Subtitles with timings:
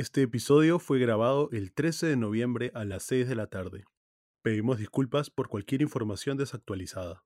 [0.00, 3.84] Este episodio fue grabado el 13 de noviembre a las 6 de la tarde.
[4.40, 7.22] Pedimos disculpas por cualquier información desactualizada.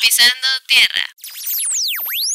[0.00, 1.02] Pisando tierra.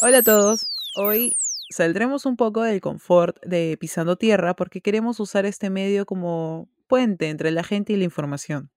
[0.01, 0.67] Hola a todos.
[0.97, 1.37] Hoy
[1.69, 7.29] saldremos un poco del confort de Pisando Tierra porque queremos usar este medio como puente
[7.29, 8.69] entre la gente y la información.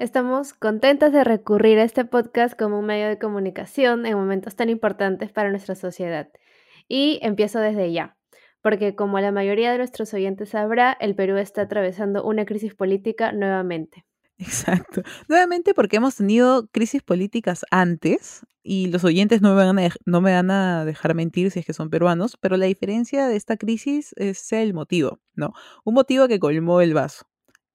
[0.00, 4.70] Estamos contentas de recurrir a este podcast como un medio de comunicación en momentos tan
[4.70, 6.30] importantes para nuestra sociedad.
[6.88, 8.16] Y empiezo desde ya,
[8.62, 13.32] porque como la mayoría de nuestros oyentes sabrá, el Perú está atravesando una crisis política
[13.32, 14.06] nuevamente.
[14.38, 15.02] Exacto.
[15.28, 20.22] Nuevamente porque hemos tenido crisis políticas antes y los oyentes no me, van a no
[20.22, 23.58] me van a dejar mentir si es que son peruanos, pero la diferencia de esta
[23.58, 25.52] crisis es el motivo, ¿no?
[25.84, 27.29] Un motivo que colmó el vaso.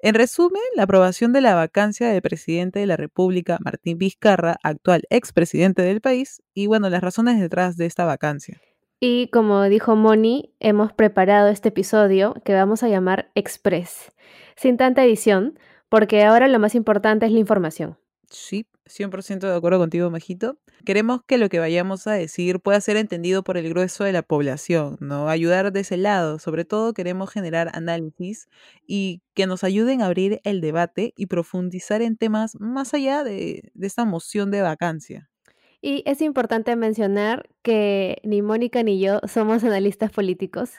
[0.05, 5.01] En resumen, la aprobación de la vacancia del presidente de la República, Martín Vizcarra, actual
[5.09, 8.61] expresidente del país, y bueno, las razones detrás de esta vacancia.
[8.99, 14.11] Y como dijo Moni, hemos preparado este episodio que vamos a llamar Express,
[14.55, 15.57] sin tanta edición,
[15.89, 17.97] porque ahora lo más importante es la información.
[18.29, 20.57] Sí, 100% de acuerdo contigo, Majito.
[20.85, 24.23] Queremos que lo que vayamos a decir pueda ser entendido por el grueso de la
[24.23, 25.29] población, ¿no?
[25.29, 26.39] Ayudar de ese lado.
[26.39, 28.47] Sobre todo queremos generar análisis
[28.87, 33.71] y que nos ayuden a abrir el debate y profundizar en temas más allá de,
[33.73, 35.29] de esta moción de vacancia.
[35.81, 40.71] Y es importante mencionar que ni Mónica ni yo somos analistas políticos,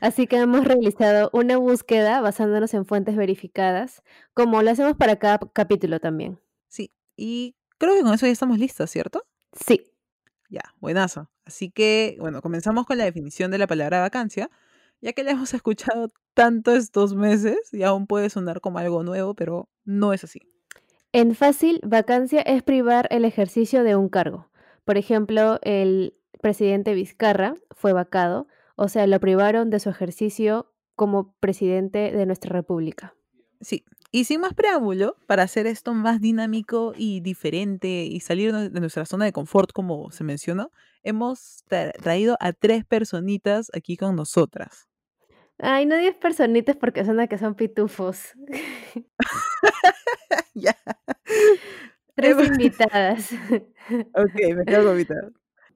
[0.00, 4.02] así que hemos realizado una búsqueda basándonos en fuentes verificadas,
[4.34, 6.38] como lo hacemos para cada capítulo también.
[6.68, 9.24] Sí, y creo que con eso ya estamos listos, ¿cierto?
[9.52, 9.84] Sí.
[10.50, 11.30] Ya, buenazo.
[11.44, 14.50] Así que, bueno, comenzamos con la definición de la palabra vacancia,
[15.00, 19.34] ya que la hemos escuchado tanto estos meses y aún puede sonar como algo nuevo,
[19.34, 20.40] pero no es así.
[21.12, 24.50] En fácil, vacancia es privar el ejercicio de un cargo.
[24.84, 31.34] Por ejemplo, el presidente Vizcarra fue vacado, o sea, lo privaron de su ejercicio como
[31.40, 33.14] presidente de nuestra república.
[33.60, 38.80] Sí, y sin más preámbulo, para hacer esto más dinámico y diferente y salir de
[38.80, 40.70] nuestra zona de confort, como se mencionó,
[41.02, 41.64] hemos
[42.00, 44.88] traído a tres personitas aquí con nosotras.
[45.58, 48.32] Ay, no diez personitas porque suena que son pitufos.
[50.54, 50.76] ya.
[52.14, 53.32] Tres invitadas.
[54.14, 55.32] ok, me quedo con invitadas.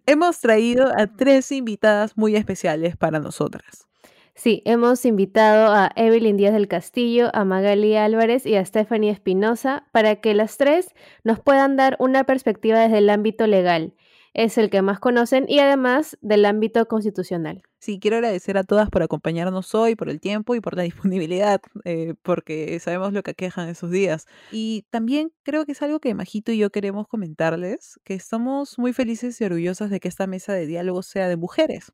[0.06, 3.86] Hemos traído a tres invitadas muy especiales para nosotras.
[4.34, 9.86] Sí, hemos invitado a Evelyn Díaz del Castillo, a Magali Álvarez y a Stephanie Espinosa
[9.92, 10.88] para que las tres
[11.22, 13.94] nos puedan dar una perspectiva desde el ámbito legal
[14.34, 17.62] es el que más conocen y además del ámbito constitucional.
[17.78, 21.60] Sí, quiero agradecer a todas por acompañarnos hoy, por el tiempo y por la disponibilidad,
[21.84, 24.26] eh, porque sabemos lo que aquejan esos días.
[24.50, 28.92] Y también creo que es algo que Majito y yo queremos comentarles, que estamos muy
[28.92, 31.92] felices y orgullosas de que esta mesa de diálogo sea de mujeres,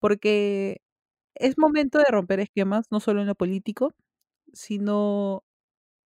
[0.00, 0.82] porque
[1.34, 3.92] es momento de romper esquemas, no solo en lo político,
[4.52, 5.44] sino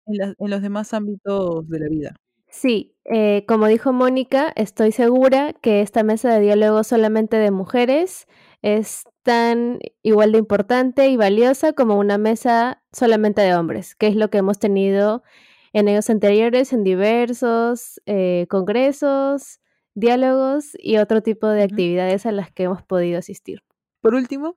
[0.06, 2.16] en, en los demás ámbitos de la vida.
[2.48, 8.28] Sí, eh, como dijo Mónica, estoy segura que esta mesa de diálogo solamente de mujeres
[8.62, 14.14] es tan igual de importante y valiosa como una mesa solamente de hombres, que es
[14.14, 15.24] lo que hemos tenido
[15.72, 19.60] en años anteriores en diversos eh, congresos,
[19.94, 23.62] diálogos y otro tipo de actividades a las que hemos podido asistir.
[24.00, 24.56] Por último,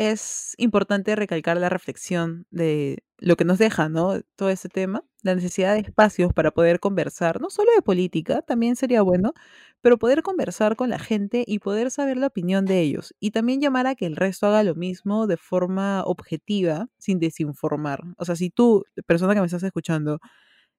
[0.00, 4.22] es importante recalcar la reflexión de lo que nos deja, ¿no?
[4.34, 8.76] Todo este tema, la necesidad de espacios para poder conversar, no solo de política, también
[8.76, 9.34] sería bueno,
[9.82, 13.14] pero poder conversar con la gente y poder saber la opinión de ellos.
[13.20, 18.00] Y también llamar a que el resto haga lo mismo de forma objetiva, sin desinformar.
[18.16, 20.18] O sea, si tú, persona que me estás escuchando,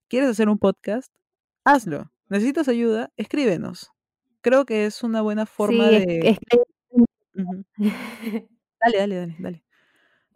[0.08, 1.14] quieres hacer un podcast,
[1.64, 2.12] hazlo.
[2.28, 3.12] ¿Necesitas ayuda?
[3.18, 3.92] Escríbenos.
[4.42, 6.40] Creo que es una buena forma de...
[8.81, 9.64] Dale, dale, dale, dale.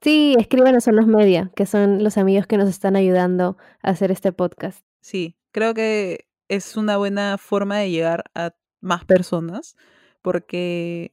[0.01, 4.11] Sí, escríbanos en los media, que son los amigos que nos están ayudando a hacer
[4.11, 4.85] este podcast.
[5.01, 9.75] Sí, creo que es una buena forma de llegar a más personas
[10.21, 11.11] porque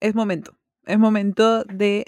[0.00, 0.56] es momento,
[0.86, 2.06] es momento de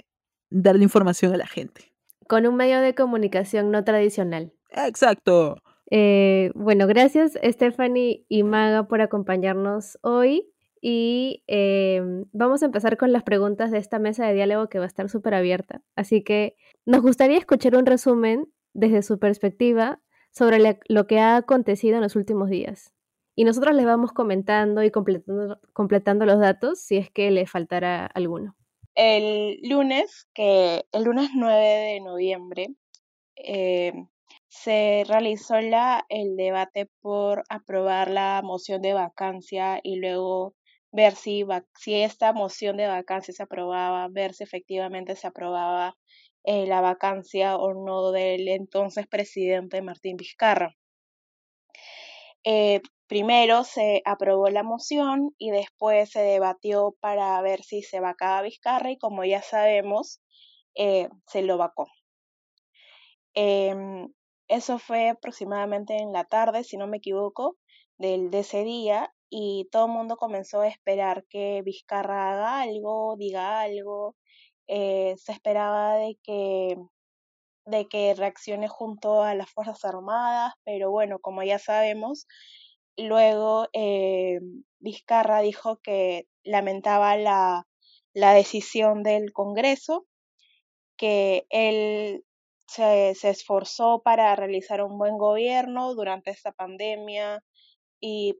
[0.49, 1.93] darle información a la gente.
[2.27, 4.53] Con un medio de comunicación no tradicional.
[4.71, 5.61] Exacto.
[5.91, 10.49] Eh, bueno, gracias Stephanie y Maga por acompañarnos hoy.
[10.85, 14.83] Y em, vamos a empezar con las preguntas de esta mesa de diálogo que va
[14.83, 15.81] a estar súper abierta.
[15.95, 20.01] Así que nos gustaría escuchar un resumen desde su perspectiva
[20.31, 20.59] sobre
[20.89, 22.93] lo que ha acontecido en los últimos días.
[23.33, 28.05] Y nosotros les vamos comentando y completando, completando los datos si es que le faltara
[28.05, 28.57] alguno.
[28.93, 32.67] El lunes, que el lunes 9 de noviembre,
[33.37, 34.09] em,
[34.49, 40.55] se realizó la, el debate por aprobar la moción de vacancia y luego
[40.93, 41.43] ver si,
[41.77, 45.95] si esta moción de vacancia se aprobaba, ver si efectivamente se aprobaba
[46.43, 50.75] eh, la vacancia o no del entonces presidente Martín Vizcarra.
[52.43, 58.43] Eh, primero se aprobó la moción y después se debatió para ver si se vacaba
[58.43, 60.21] Vizcarra y como ya sabemos,
[60.75, 61.87] eh, se lo vacó.
[63.33, 64.09] Em,
[64.47, 67.57] eso fue aproximadamente en la tarde, si no me equivoco,
[67.97, 73.15] del, de ese día y todo el mundo comenzó a esperar que Vizcarra haga algo,
[73.17, 74.15] diga algo.
[74.67, 76.77] Eh, se esperaba de que
[77.65, 82.27] de que reaccione junto a las Fuerzas Armadas, pero bueno, como ya sabemos,
[82.97, 84.39] luego eh,
[84.79, 87.65] Vizcarra dijo que lamentaba la,
[88.13, 90.05] la decisión del Congreso,
[90.97, 92.23] que él
[92.67, 97.43] se, se, esforzó para realizar un buen gobierno durante esta pandemia
[98.05, 98.37] y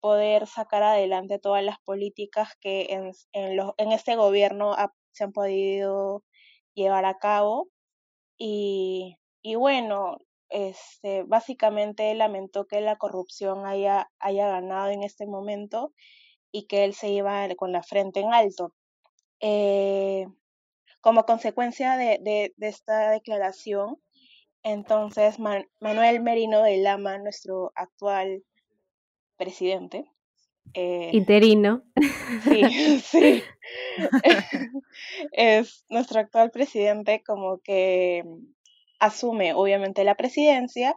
[0.00, 4.74] poder sacar adelante todas las políticas que en, en, en este gobierno
[5.12, 6.24] se han podido
[6.74, 7.68] llevar a cabo
[8.36, 15.92] y, y bueno, este, básicamente lamentó que la corrupción haya, haya ganado en este momento
[16.50, 18.74] y que él se iba con la frente en alto.
[19.38, 20.26] Eh,
[21.00, 22.18] como consecuencia de,
[22.56, 24.02] de, esta declaración,
[24.64, 28.42] entonces Man, Manuel Merino de Lama, nuestro actual
[29.40, 30.04] presidente.
[30.74, 31.82] Eh, Interino.
[32.44, 32.62] Sí,
[33.00, 33.42] sí.
[35.32, 38.22] es nuestro actual presidente como que
[39.00, 40.94] asume obviamente la presidencia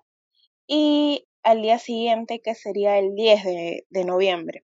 [0.68, 4.66] y al día siguiente, que sería el 10 de, de noviembre,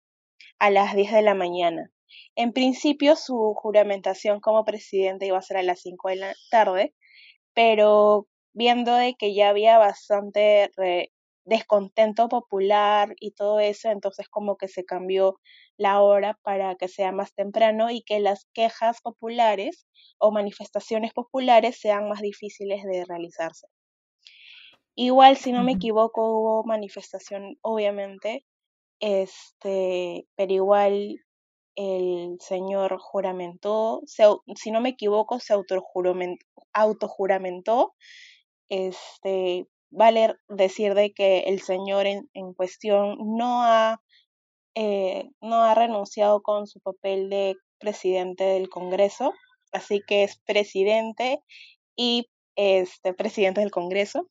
[0.58, 1.92] a las 10 de la mañana.
[2.36, 6.94] En principio su juramentación como presidente iba a ser a las 5 de la tarde,
[7.54, 11.12] pero viendo de que ya había bastante re,
[11.46, 15.40] descontento popular y todo eso, entonces como que se cambió
[15.78, 19.88] la hora para que sea más temprano y que las quejas populares
[20.18, 23.68] o manifestaciones populares sean más difíciles de realizarse.
[24.96, 28.46] Igual, si no me equivoco, hubo manifestación, obviamente,
[29.02, 31.18] este, pero igual
[31.76, 34.24] el señor juramentó, se,
[34.56, 35.54] si no me equivoco, se
[36.74, 37.94] autojuramentó,
[38.70, 44.02] este, vale decir de que el señor en, en cuestión no ha,
[44.76, 49.34] eh, no ha renunciado con su papel de presidente del Congreso,
[49.72, 51.40] así que es presidente
[51.96, 54.30] y este presidente del Congreso.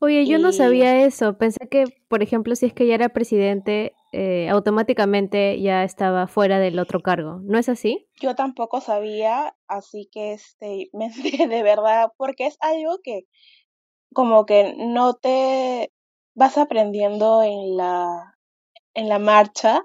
[0.00, 0.42] Oye, yo y...
[0.42, 1.36] no sabía eso.
[1.36, 6.58] Pensé que, por ejemplo, si es que ya era presidente, eh, automáticamente ya estaba fuera
[6.58, 7.40] del otro cargo.
[7.42, 8.06] ¿No es así?
[8.20, 13.24] Yo tampoco sabía, así que este, me de verdad, porque es algo que
[14.12, 15.92] como que no te
[16.34, 18.36] vas aprendiendo en la,
[18.94, 19.82] en la marcha.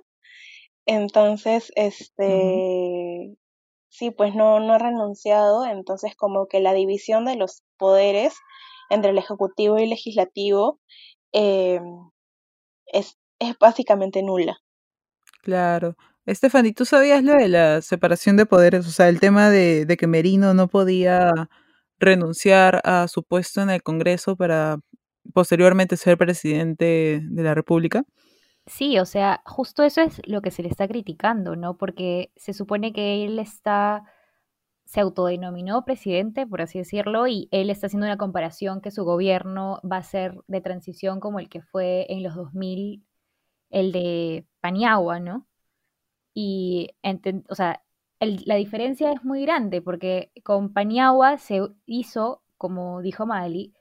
[0.85, 3.37] Entonces, este, uh -huh.
[3.89, 5.65] sí, pues no, no he renunciado.
[5.65, 8.35] Entonces, como que la división de los poderes
[8.89, 10.79] entre el ejecutivo y el legislativo
[11.31, 11.79] eh,
[12.87, 14.57] es, es básicamente nula.
[15.41, 15.95] Claro.
[16.27, 18.87] Stephanie, ¿tú sabías lo de la separación de poderes?
[18.87, 21.49] O sea, el tema de, de que Merino no podía
[22.03, 24.77] renunciar a su puesto en el Congreso para
[25.33, 28.03] posteriormente ser presidente de la República?
[28.65, 31.77] Sí, o sea, justo eso es lo que se le está criticando, ¿no?
[31.77, 34.05] Porque se supone que él está,
[34.86, 39.81] se autodenominó presidente, por así decirlo, y él está haciendo una comparación que su gobierno
[39.89, 43.03] va a ser de transición como el que fue en los 2000,
[43.69, 45.48] el de Paniagua, ¿no?
[46.33, 46.89] Y,
[47.50, 47.82] o sea,
[48.24, 53.74] el, la diferencia es muy grande porque con Paniagua se hizo, como dijo Mali,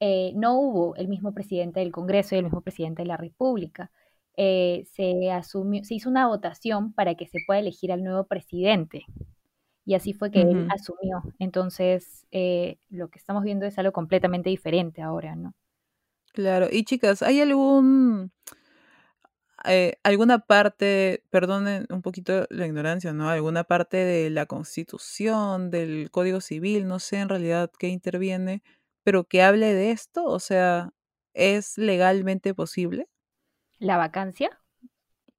[0.00, 3.90] eh, no hubo el mismo presidente del Congreso y el mismo presidente de la República.
[4.36, 9.04] Eh, se, asumió, se hizo una votación para que se pueda elegir al nuevo presidente.
[9.86, 10.64] Y así fue que uh -huh.
[10.64, 11.22] él asumió.
[11.38, 15.54] Entonces, eh, lo que estamos viendo es algo completamente diferente ahora, ¿no?
[16.32, 16.66] Claro.
[16.70, 18.32] Y chicas, ¿hay algún
[19.66, 23.28] eh, alguna parte, perdonen un poquito la ignorancia, ¿no?
[23.28, 28.62] Alguna parte de la Constitución, del Código Civil, no sé en realidad qué interviene,
[29.02, 30.92] pero que hable de esto, o sea,
[31.34, 33.08] ¿es legalmente posible?
[33.78, 34.60] ¿La vacancia?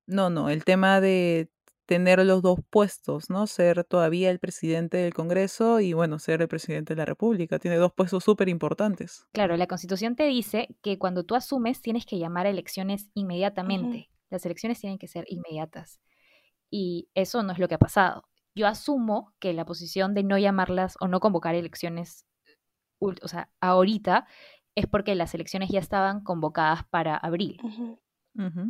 [0.08, 1.50] No, no, el tema de
[1.86, 3.48] tener los dos puestos, ¿no?
[3.48, 7.60] Ser todavía el presidente del Congreso y, bueno, ser el presidente de la República.
[7.60, 9.28] Tiene dos puestos súper importantes.
[9.34, 13.98] Claro, la Constitución te dice que cuando tú asumes tienes que llamar a elecciones inmediatamente.
[13.98, 14.15] Uh -huh.
[14.30, 16.00] Las elecciones tienen que ser inmediatas.
[16.70, 18.24] Y eso no es lo que ha pasado.
[18.56, 22.26] Yo asumo que la posición de no llamarlas o no convocar elecciones,
[23.00, 24.28] o sea, ahorita,
[24.76, 27.58] es porque las elecciones ya estaban convocadas para abril.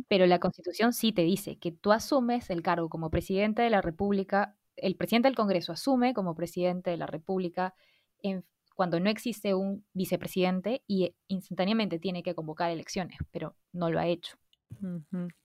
[0.08, 3.80] Pero la Constitución sí te dice que tú asumes el cargo como presidente de la
[3.82, 7.74] República, el presidente del Congreso asume como presidente de la República
[8.22, 8.44] en-
[8.74, 14.06] cuando no existe un vicepresidente y instantáneamente tiene que convocar elecciones, pero no lo ha
[14.06, 14.36] hecho.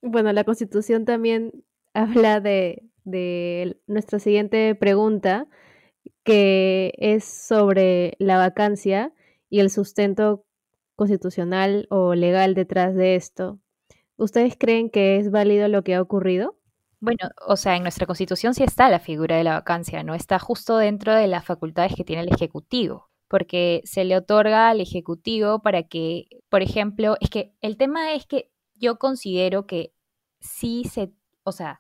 [0.02, 1.52] Bueno, la Constitución también
[1.94, 5.48] habla de, de nuestra siguiente pregunta,
[6.24, 9.14] que es sobre la vacancia
[9.50, 10.46] y el sustento
[10.96, 13.60] constitucional o legal detrás de esto.
[14.18, 16.58] ¿Ustedes creen que es válido lo que ha ocurrido?
[17.00, 20.14] Bueno, o sea, en nuestra constitución sí está la figura de la vacancia, ¿no?
[20.14, 24.80] Está justo dentro de las facultades que tiene el Ejecutivo, porque se le otorga al
[24.80, 28.51] Ejecutivo para que, por ejemplo, es que el tema es que
[28.82, 29.94] yo considero que
[30.40, 31.12] sí se,
[31.44, 31.80] o sea,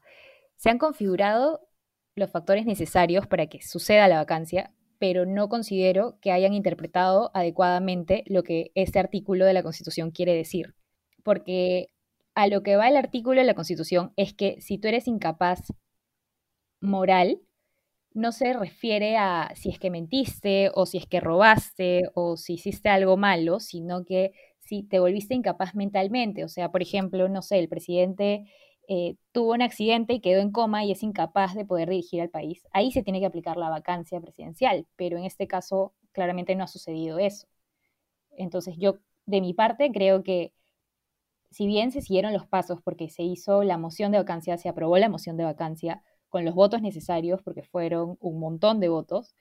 [0.55, 1.67] se han configurado
[2.15, 8.23] los factores necesarios para que suceda la vacancia, pero no considero que hayan interpretado adecuadamente
[8.27, 10.75] lo que este artículo de la Constitución quiere decir,
[11.23, 11.87] porque
[12.35, 15.73] a lo que va el artículo de la Constitución es que si tú eres incapaz
[16.79, 17.41] moral,
[18.13, 22.53] no se refiere a si es que mentiste o si es que robaste o si
[22.53, 24.33] hiciste algo malo, sino que
[24.71, 26.45] si te volviste incapaz mentalmente.
[26.45, 28.45] O sea, por ejemplo, no sé, el presidente
[28.87, 32.29] eh, tuvo un accidente y quedó en coma y es incapaz de poder dirigir al
[32.29, 32.65] país.
[32.71, 36.67] Ahí se tiene que aplicar la vacancia presidencial, pero en este caso claramente no ha
[36.67, 37.47] sucedido eso.
[38.37, 40.53] Entonces yo, de mi parte, creo que
[41.49, 44.97] si bien se siguieron los pasos porque se hizo la moción de vacancia, se aprobó
[44.97, 49.35] la moción de vacancia con los votos necesarios, porque fueron un montón de votos,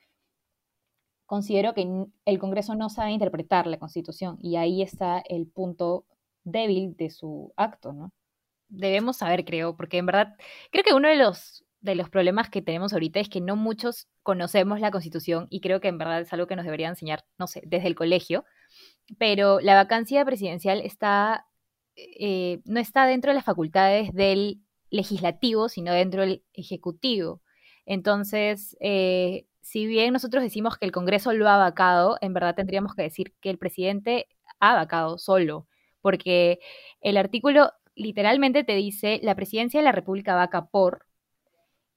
[1.31, 1.89] considero que
[2.25, 6.05] el Congreso no sabe interpretar la Constitución y ahí está el punto
[6.43, 8.13] débil de su acto, ¿no?
[8.69, 10.35] Debemos saber, creo, porque en verdad
[10.73, 14.09] creo que uno de los, de los problemas que tenemos ahorita es que no muchos
[14.25, 17.47] conocemos la Constitución y creo que en verdad es algo que nos debería enseñar, no
[17.47, 18.45] sé, desde el colegio,
[19.17, 21.47] pero la vacancia presidencial está
[21.95, 27.41] eh, no está dentro de las facultades del legislativo, sino dentro del ejecutivo.
[27.87, 32.95] Entonces, eh, si bien nosotros decimos que el Congreso lo ha vacado, en verdad tendríamos
[32.95, 34.27] que decir que el presidente
[34.61, 35.67] ha vacado solo,
[36.01, 36.61] porque
[37.01, 41.07] el artículo literalmente te dice la presidencia de la República vaca por,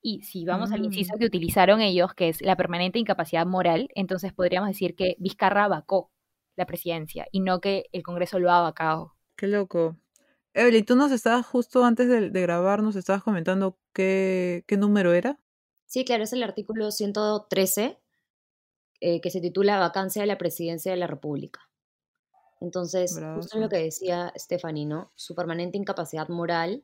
[0.02, 1.20] y si vamos al inciso Mm.
[1.20, 6.12] que utilizaron ellos, que es la permanente incapacidad moral, entonces podríamos decir que Vizcarra vacó
[6.56, 9.16] la presidencia y no que el Congreso lo ha vacado.
[9.36, 9.98] Qué loco.
[10.54, 15.14] Evelyn, tú nos estabas justo antes de, de grabar, nos estabas comentando qué, qué número
[15.14, 15.40] era.
[15.94, 18.00] Sí, claro, es el artículo 113
[19.00, 21.70] eh, que se titula Vacancia de la Presidencia de la República.
[22.62, 25.12] Entonces, justo lo que decía Stephanie, ¿no?
[25.14, 26.84] Su permanente incapacidad moral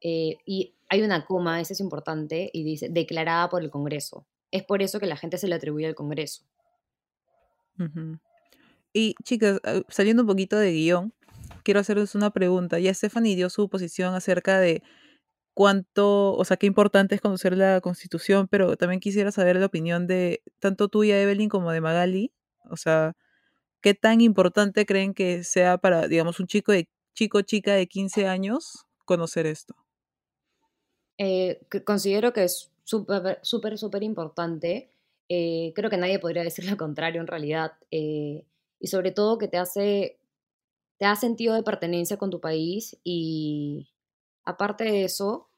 [0.00, 4.24] eh, y hay una coma, eso es importante, y dice declarada por el Congreso.
[4.52, 6.44] Es por eso que la gente se le atribuye al Congreso.
[8.92, 11.12] Y chicas, eh, saliendo un poquito de guion,
[11.64, 12.78] quiero hacerles una pregunta.
[12.78, 14.84] Ya Stephanie dio su posición acerca de
[15.54, 20.06] cuánto, o sea, qué importante es conocer la Constitución, pero también quisiera saber la opinión
[20.06, 22.32] de tanto tuya, Evelyn, como de Magali.
[22.70, 23.16] O sea,
[23.80, 28.26] ¿qué tan importante creen que sea para, digamos, un chico de chico chica de 15
[28.26, 29.76] años conocer esto?
[31.16, 34.90] Eh, considero que es súper, súper, súper importante.
[35.28, 37.72] Eh, creo que nadie podría decir lo contrario en realidad.
[37.92, 38.44] Eh,
[38.80, 40.18] y sobre todo que te hace,
[40.98, 43.93] te da sentido de pertenencia con tu país y
[44.44, 45.48] aparte de eso,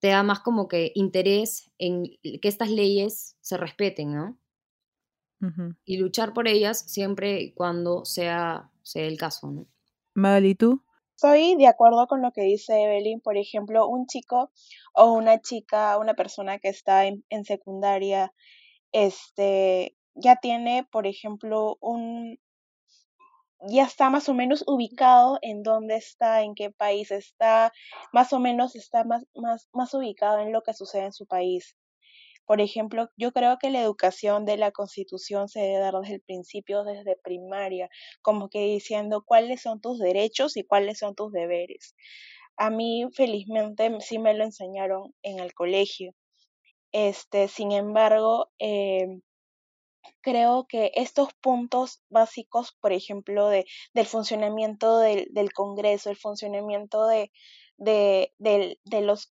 [0.00, 4.38] te da más como que interés en que estas leyes se respeten, ¿no?
[5.84, 9.66] Y luchar por ellas siempre y cuando sea, sea el caso, ¿no?
[10.14, 10.82] Magali, ¿tú?
[11.14, 13.20] Estoy de acuerdo con lo que dice Evelyn.
[13.20, 14.50] Por ejemplo, un chico
[14.94, 18.32] o una chica, una persona que está en, en secundaria,
[18.90, 22.38] este, ya tiene, por ejemplo, un,
[23.60, 27.72] ya está más o menos ubicado en dónde está, en qué país está,
[28.12, 31.76] más o menos está más, más, más ubicado en lo que sucede en su país.
[32.46, 36.22] Por ejemplo, yo creo que la educación de la Constitución se debe dar desde el
[36.22, 37.90] principio, desde primaria,
[38.22, 41.94] como que diciendo cuáles son tus derechos y cuáles son tus deberes.
[42.56, 46.14] A mí, felizmente, sí me lo enseñaron en el colegio.
[46.92, 49.20] Este, sin embargo, eh,
[50.20, 57.06] creo que estos puntos básicos, por ejemplo, de, del funcionamiento del, del Congreso, el funcionamiento
[57.06, 57.30] de,
[57.76, 59.32] de, de los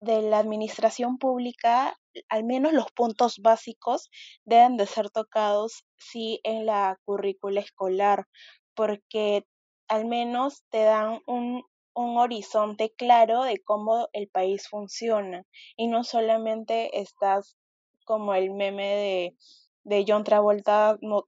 [0.00, 1.98] de la administración pública,
[2.28, 4.10] al menos los puntos básicos
[4.44, 8.26] deben de ser tocados sí en la currícula escolar,
[8.74, 9.46] porque
[9.88, 15.44] al menos te dan un, un horizonte claro de cómo el país funciona
[15.76, 17.56] y no solamente estás
[18.04, 19.36] como el meme de
[19.84, 21.26] de John Travolta, no,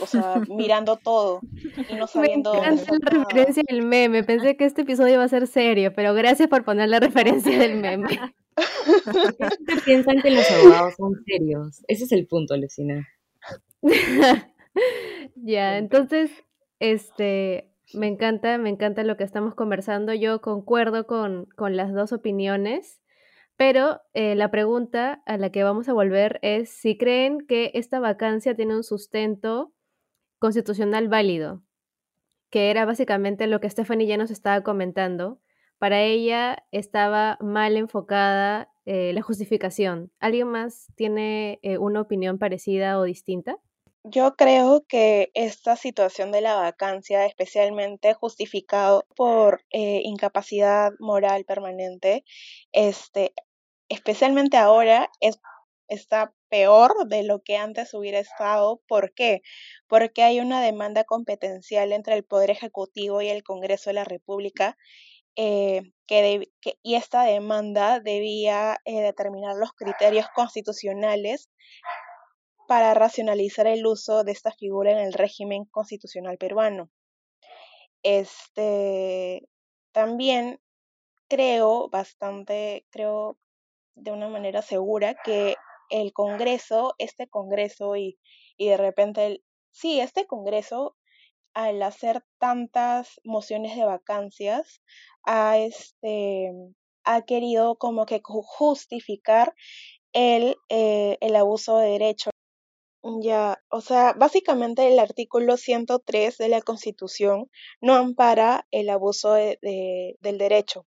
[0.00, 1.40] o sea, mirando todo
[1.88, 3.24] y no Me sabiendo encanta la nada.
[3.24, 4.24] referencia del meme.
[4.24, 7.76] Pensé que este episodio iba a ser serio, pero gracias por poner la referencia del
[7.80, 8.08] meme.
[8.56, 8.56] ¿Qué
[9.84, 11.84] piensan que los abogados son serios?
[11.88, 13.06] Ese es el punto, Lucina.
[15.36, 16.30] Ya, entonces,
[16.80, 20.12] este, me encanta, me encanta lo que estamos conversando.
[20.14, 23.00] Yo concuerdo con, con las dos opiniones,
[23.56, 28.00] pero eh, la pregunta a la que vamos a volver es si creen que esta
[28.00, 29.72] vacancia tiene un sustento
[30.38, 31.62] constitucional válido,
[32.50, 35.40] que era básicamente lo que Stephanie ya nos estaba comentando.
[35.78, 40.12] Para ella estaba mal enfocada eh, la justificación.
[40.20, 43.56] ¿Alguien más tiene eh, una opinión parecida o distinta?
[44.04, 52.24] Yo creo que esta situación de la vacancia, especialmente justificado por incapacidad moral permanente,
[52.70, 53.32] este,
[53.88, 55.40] especialmente ahora es,
[55.88, 58.80] está peor de lo que antes hubiera estado.
[58.88, 59.42] ¿Por qué?
[59.88, 64.76] Porque hay una demanda competencial entre el Poder Ejecutivo y el Congreso de la República.
[65.36, 71.50] eh, que deb- que- y esta demanda debía eh, determinar los criterios constitucionales
[72.68, 76.90] para racionalizar el uso de esta figura en el régimen constitucional peruano.
[78.02, 79.48] Este,
[79.92, 80.60] también
[81.28, 83.38] creo bastante, creo
[83.96, 85.56] de una manera segura que
[85.90, 88.18] el Congreso, este Congreso y,
[88.56, 90.96] y de repente el, sí, este Congreso
[91.54, 94.82] al hacer tantas mociones de vacancias
[95.24, 96.52] ha este
[97.04, 99.54] ha querido como que ju- justificar
[100.12, 102.30] el, eh, el abuso de derecho.
[103.22, 107.50] Ya, o sea, básicamente el artículo 103 de la Constitución
[107.80, 109.58] no ampara el abuso de-
[110.20, 110.86] del derecho.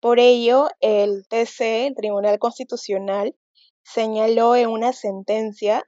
[0.00, 3.34] Por ello, el TC, el Tribunal Constitucional,
[3.82, 5.84] señaló en una sentencia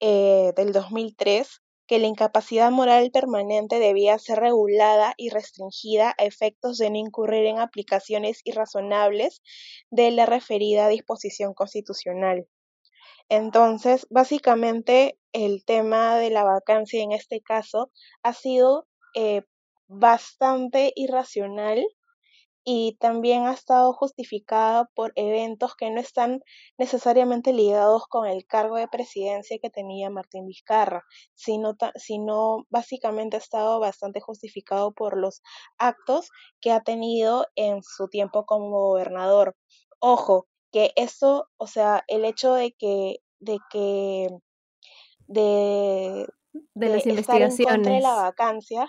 [0.00, 6.78] eh, del 2003 que la incapacidad moral permanente debía ser regulada y restringida a efectos
[6.78, 9.42] de no incurrir en aplicaciones irrazonables
[9.90, 12.48] de la referida disposición constitucional.
[13.28, 17.90] Entonces, básicamente, el tema de la vacancia en este caso
[18.22, 19.42] ha sido eh,
[19.86, 21.84] bastante irracional
[22.64, 26.40] y también ha estado justificada por eventos que no están
[26.78, 31.02] necesariamente ligados con el cargo de presidencia que tenía Martín Vizcarra,
[31.34, 35.42] sino, sino básicamente ha estado bastante justificado por los
[35.78, 39.56] actos que ha tenido en su tiempo como gobernador.
[40.00, 44.28] Ojo, que eso, o sea, el hecho de que, de que,
[45.26, 46.26] de,
[46.74, 48.16] De de las estar en contra de la investigaciones.
[48.16, 48.88] vacancia,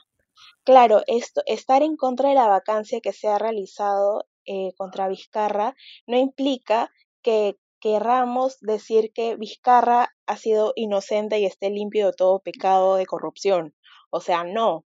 [0.63, 5.75] Claro, esto, estar en contra de la vacancia que se ha realizado eh, contra Vizcarra
[6.07, 12.39] no implica que querramos decir que Vizcarra ha sido inocente y esté limpio de todo
[12.39, 13.75] pecado de corrupción.
[14.09, 14.85] O sea, no.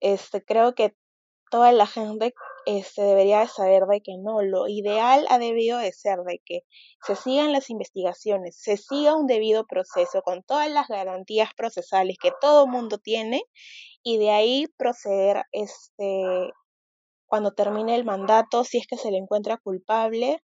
[0.00, 0.94] Este, creo que
[1.50, 2.34] toda la gente
[2.66, 6.60] este, debería de saber de que no, lo ideal ha debido de ser de que
[7.06, 12.32] se sigan las investigaciones, se siga un debido proceso con todas las garantías procesales que
[12.40, 13.42] todo mundo tiene
[14.02, 16.52] y de ahí proceder este
[17.26, 20.42] cuando termine el mandato, si es que se le encuentra culpable,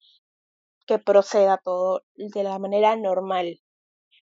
[0.85, 3.61] que proceda todo de la manera normal.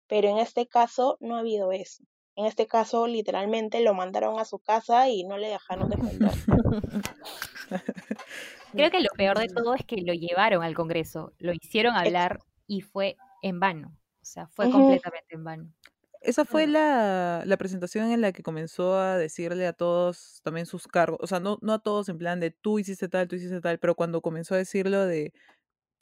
[0.07, 2.03] Pero en este caso no ha habido eso.
[2.39, 6.31] En este caso, literalmente lo mandaron a su casa y no le dejaron defender.
[8.71, 12.39] Creo que lo peor de todo es que lo llevaron al Congreso, lo hicieron hablar
[12.65, 13.89] y fue en vano.
[14.21, 15.73] O sea, fue completamente en vano.
[16.21, 20.87] Esa fue la, la presentación en la que comenzó a decirle a todos también sus
[20.87, 23.59] cargos, o sea, no, no a todos en plan de tú hiciste tal, tú hiciste
[23.59, 25.33] tal, pero cuando comenzó a decirlo de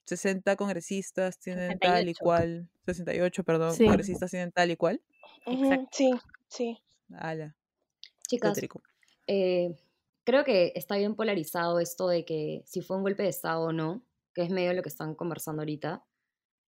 [0.05, 2.19] 60 congresistas tienen tal y 68.
[2.23, 3.85] cual, 68, perdón, Sí.
[3.85, 5.01] congresistas tienen tal y cual,
[5.45, 5.87] Exacto.
[5.91, 6.11] Sí,
[6.47, 6.77] sí.
[7.13, 7.55] ala,
[8.27, 8.59] Chicas,
[9.27, 9.75] eh,
[10.25, 13.71] creo que está bien polarizado esto de que si fue un golpe de Estado o
[13.71, 16.05] no, que es medio lo que están conversando ahorita.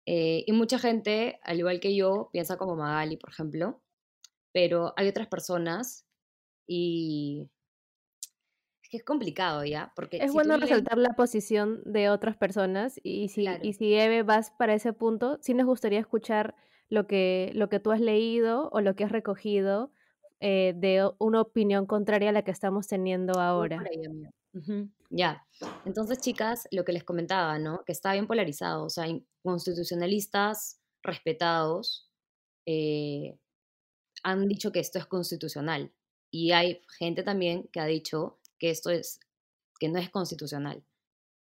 [0.05, 3.81] Eh, y mucha gente, al igual que yo, piensa como Magali, por ejemplo,
[4.51, 6.05] pero hay otras personas
[6.67, 7.49] y
[8.83, 12.99] es que es complicado ya, porque Es si bueno resaltar la posición de otras personas
[13.03, 13.63] y si, Claro.
[13.63, 16.55] y si Eve vas para ese punto, sí nos gustaría escuchar
[16.89, 19.91] lo que, lo que tú has leído o lo que has recogido
[20.39, 23.83] eh, de una opinión contraria a la que estamos teniendo ahora.
[25.09, 25.45] Ya.
[25.85, 27.83] Entonces, chicas, lo que les comentaba, ¿no?
[27.85, 28.85] Que está bien polarizado.
[28.85, 29.05] O sea,
[29.43, 32.09] constitucionalistas respetados
[32.65, 33.37] eh,
[34.23, 35.93] han dicho que esto es constitucional.
[36.31, 39.19] Y hay gente también que ha dicho que esto es,
[39.79, 40.83] que no es constitucional.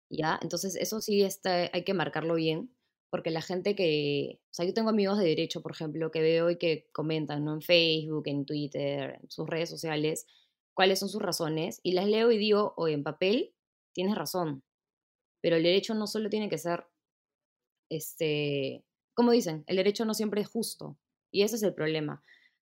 [0.10, 0.39] ¿Ya?
[0.41, 2.75] Entonces, eso sí está, hay que marcarlo bien,
[3.13, 6.49] porque la gente que, o sea, yo tengo amigos de derecho, por ejemplo, que veo
[6.49, 7.54] y que comentan, ¿no?
[7.54, 10.26] En Facebook, en Twitter, en sus redes sociales,
[10.73, 13.54] cuáles son sus razones, y las leo y digo, o en papel,
[13.93, 14.63] tienes razón,
[15.41, 16.88] pero el derecho no solo tiene que ser,
[17.91, 20.97] este, como dicen, el derecho no siempre es justo,
[21.32, 22.23] y ese es el problema.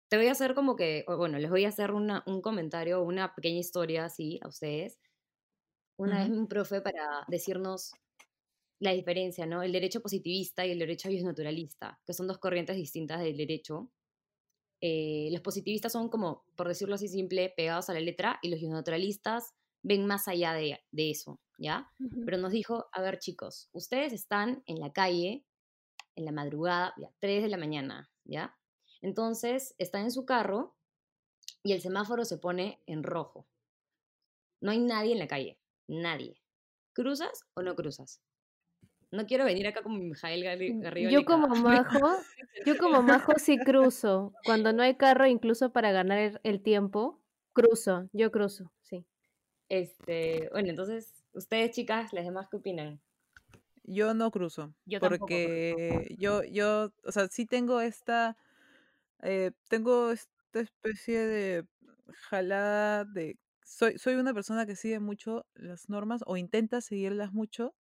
[0.09, 3.35] Te voy a hacer como que, bueno, les voy a hacer una, un comentario, una
[3.35, 5.01] pequeña historia así a ustedes.
[5.97, 7.95] Una vez un profe para decirnos
[8.79, 9.63] la diferencia, ¿no?
[9.63, 13.91] El derecho positivista y el derecho naturalista, que son dos corrientes distintas del derecho.
[14.81, 18.61] Eh, los positivistas son como, por decirlo así simple, pegados a la letra y los
[18.63, 21.91] naturalistas ven más allá de, eso, ¿ya?
[22.25, 25.47] Pero nos dijo, a ver chicos, ustedes están en la calle
[26.17, 28.59] en la madrugada, ya, 3 de la mañana, ¿ya?
[29.03, 30.77] Entonces, están en su carro
[31.63, 33.47] y el semáforo se pone en rojo.
[34.61, 36.43] No hay nadie en la calle, nadie.
[36.93, 38.23] ¿Cruzas o no cruzas?
[39.11, 41.11] No quiero venir acá como Mijael mm, Garrido.
[41.11, 42.17] Yo como majo,
[42.65, 44.33] yo como majo sí cruzo.
[44.45, 47.21] Cuando no hay carro, incluso para ganar el tiempo,
[47.53, 48.09] cruzo.
[48.13, 49.05] Yo cruzo, sí.
[49.69, 53.01] Este, bueno, entonces, ustedes chicas, las demás, ¿qué opinan?
[53.85, 54.75] Yo no cruzo.
[54.85, 58.37] Yo porque yo, yo, o sea, sí tengo esta,
[59.23, 61.65] eh, tengo esta especie de
[62.29, 67.75] jalada de, soy, soy una persona que sigue mucho las normas o intenta seguirlas mucho.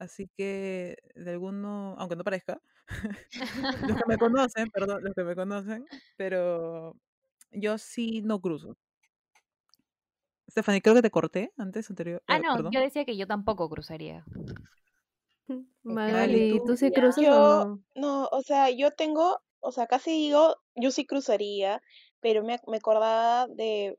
[0.00, 2.58] Así que de alguno, aunque no parezca,
[3.94, 5.84] los que me conocen, perdón, los que me conocen,
[6.16, 6.96] pero
[7.52, 8.78] yo sí no cruzo.
[10.50, 12.22] Stephanie, creo que te corté antes, anterior.
[12.28, 14.24] Ah, eh, no, yo decía que yo tampoco cruzaría.
[15.82, 17.82] Magali, ¿tú sí cruzas o no?
[17.94, 21.82] No, o sea, yo tengo, o sea, casi digo, yo sí cruzaría,
[22.20, 23.98] pero me, me acordaba de,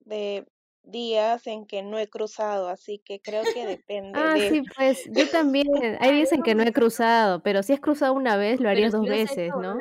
[0.00, 0.44] de
[0.86, 4.48] días en que no he cruzado, así que creo que depende Ah, de...
[4.48, 5.66] sí, pues yo también.
[6.00, 8.92] Hay días en que no he cruzado, pero si has cruzado una vez, lo harías
[8.92, 9.76] dos veces, ¿no?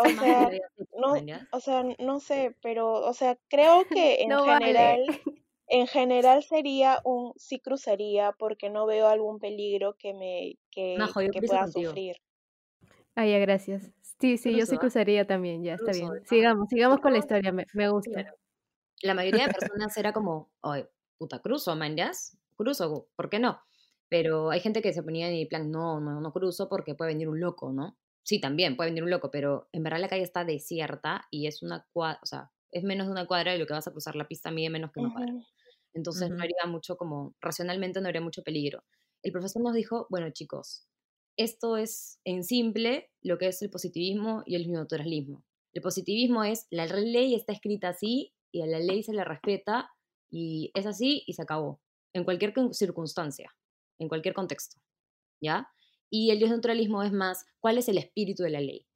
[0.00, 0.48] O sea,
[0.98, 1.14] no,
[1.52, 4.64] o sea, no sé, pero, o sea, creo que en No vale.
[4.66, 5.00] general,
[5.68, 11.20] en general sería un sí cruzaría porque no veo algún peligro que me, que, Majo,
[11.46, 11.90] pueda contigo.
[11.90, 12.16] sufrir.
[13.14, 13.90] Ah, ya, gracias.
[14.20, 14.78] Sí, sí, yo sí ¿ah?
[14.78, 16.26] cruzaría también, ya, está Cruzo, bien.
[16.26, 18.10] Sigamos, sigamos con la historia, me, me gusta.
[18.22, 18.36] claro.
[19.02, 20.88] La mayoría de personas era como, oye,
[21.18, 22.12] puta, cruzo, man, ¿ya?
[22.56, 23.60] Cruzo, ¿por qué no?
[24.08, 27.12] Pero hay gente que se ponía en el plan, no, no, no cruzo porque puede
[27.12, 27.96] venir un loco, ¿no?
[28.24, 31.62] Sí, también puede venir un loco, pero en verdad la calle está desierta y es
[31.62, 34.16] una cuadra, o sea, es menos de una cuadra de lo que vas a cruzar
[34.16, 35.34] la pista mide menos que una cuadra.
[35.92, 38.84] Entonces no haría mucho como, racionalmente no haría mucho peligro.
[39.22, 40.86] El profesor nos dijo, bueno chicos,
[41.36, 45.44] esto es en simple lo que es el positivismo y el naturalismo.
[45.72, 49.90] El positivismo es, la ley está escrita así y a la ley se le respeta
[50.30, 51.80] y es así y se acabó,
[52.12, 53.54] en cualquier circunstancia,
[53.98, 54.80] en cualquier contexto,
[55.40, 55.68] ¿ya?
[56.10, 58.86] Y el naturalismo es más, ¿cuál es el espíritu de la ley?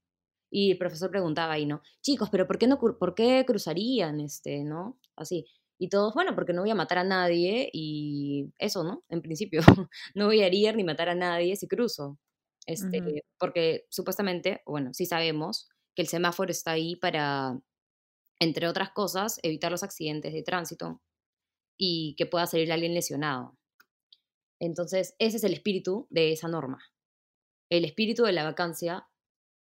[0.51, 1.83] Y el profesor preguntaba ahí, ¿no?
[2.03, 4.99] Chicos, pero ¿por qué, no, por qué cruzarían, este, no?
[5.17, 5.47] Así.
[5.79, 9.05] Y todos, bueno, porque no voy a matar a nadie y eso, ¿no?
[9.09, 9.61] En principio,
[10.15, 12.19] no voy a herir ni matar a nadie si cruzo.
[12.67, 13.25] Este.
[13.39, 17.59] Porque supuestamente, bueno, sí sabemos que el semáforo está ahí para,
[18.39, 21.03] entre otras cosas, evitar los accidentes de tránsito
[21.79, 23.59] y que pueda salir alguien lesionado.
[24.61, 26.79] Entonces, ese es el espíritu de esa norma.
[27.71, 29.09] El espíritu de la vacancia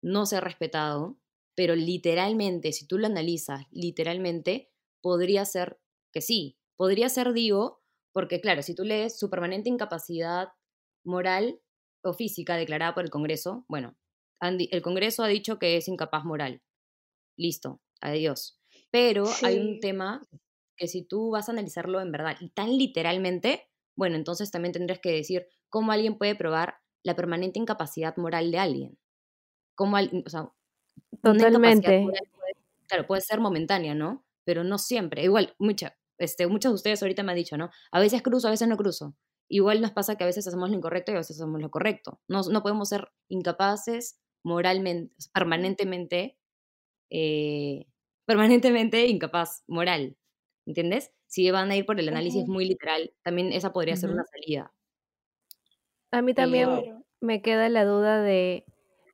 [0.02, 1.20] no se ha respetado,
[1.56, 5.80] pero literalmente, si tú lo analizas, literalmente, podría ser
[6.12, 6.58] que sí.
[6.78, 10.50] Podría ser, digo, porque claro, si tú lees su permanente incapacidad
[11.06, 11.62] moral
[12.04, 13.96] o física declarada por el Congreso, bueno,
[14.42, 16.64] el Congreso ha dicho que es incapaz moral.
[17.38, 18.61] Listo, adiós.
[18.92, 20.22] Pero hay un tema
[20.78, 25.00] que si tú vas a analizarlo en verdad y tan literalmente, bueno, entonces también tendrías
[25.00, 29.00] que decir cómo alguien puede probar la permanente incapacidad moral de alguien.
[29.76, 30.52] Cómo, o sea,
[31.22, 32.00] Totalmente.
[32.02, 32.22] moral
[32.88, 34.26] claro, puede ser momentánea, ¿no?
[34.44, 35.24] Pero no siempre.
[35.24, 37.70] Igual, mucha, este, muchos de ustedes ahorita me han dicho, ¿no?
[37.92, 39.16] A veces cruzo, a veces no cruzo.
[39.50, 42.22] Igual nos pasa que a veces hacemos lo incorrecto y a veces hacemos lo correcto.
[42.28, 46.38] No, no podemos ser incapaces moralmente, permanentemente,
[47.10, 47.86] eh,
[48.26, 50.18] permanentemente incapaz moral.
[50.66, 51.14] ¿Entiendes?
[51.28, 54.74] Si van a ir por el análisis muy literal, también esa podría ser una salida.
[56.12, 57.06] A mí también Claro.
[57.22, 58.66] me queda la duda de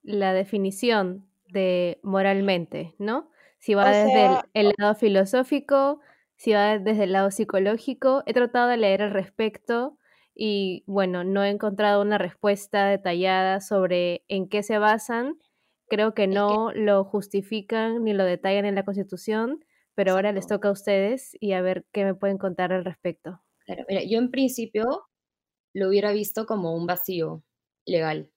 [0.03, 3.31] la definición de moralmente, ¿no?
[3.59, 5.99] Si va O desde el lado filosófico,
[6.35, 8.23] si va desde el lado psicológico.
[8.25, 9.97] He tratado de leer al respecto
[10.35, 15.37] y bueno, no he encontrado una respuesta detallada sobre en qué se basan.
[15.89, 20.69] Creo que no lo justifican ni lo detallan en la Constitución, pero ahora les toca
[20.69, 23.41] a ustedes y a ver qué me pueden contar al respecto.
[23.65, 25.07] Claro, mira, yo en principio
[25.73, 27.43] lo hubiera visto como un vacío
[27.85, 28.31] legal.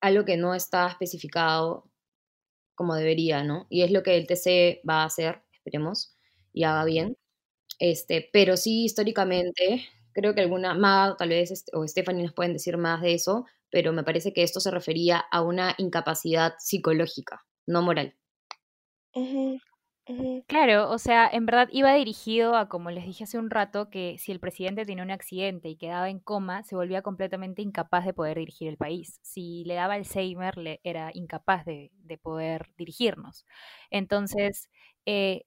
[0.00, 1.90] algo que no está especificado
[2.74, 3.66] como debería, ¿no?
[3.70, 6.16] Y es lo que el TC va a hacer, esperemos,
[6.52, 7.16] y haga bien.
[7.80, 12.54] Este, pero sí, históricamente, creo que alguna, más tal vez, este, o Stephanie nos pueden
[12.54, 17.44] decir más de eso, pero me parece que esto se refería a una incapacidad psicológica,
[17.66, 18.14] no moral.
[20.46, 24.16] Claro, o sea, en verdad iba dirigido a, como les dije hace un rato, que
[24.18, 28.14] si el presidente tenía un accidente y quedaba en coma, se volvía completamente incapaz de
[28.14, 29.20] poder dirigir el país.
[29.22, 33.44] Si le daba Alzheimer, le era incapaz de, de poder dirigirnos.
[33.90, 34.70] Entonces,
[35.04, 35.42] eh,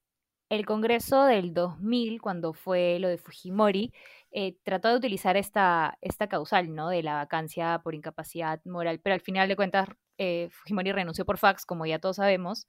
[0.49, 3.91] el Congreso del 2000, cuando fue lo de Fujimori,
[4.31, 6.89] eh, trató de utilizar esta, esta causal, ¿no?
[6.89, 11.37] De la vacancia por incapacidad moral, pero al final de cuentas, eh, Fujimori renunció por
[11.37, 12.67] fax, como ya todos sabemos.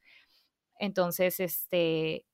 [0.78, 2.26] Entonces, este,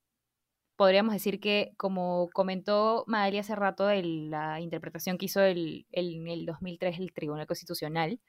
[0.77, 6.29] podríamos decir que, como comentó Magali hace rato de la interpretación que hizo el, en
[6.29, 8.21] el 2003 el Tribunal Constitucional,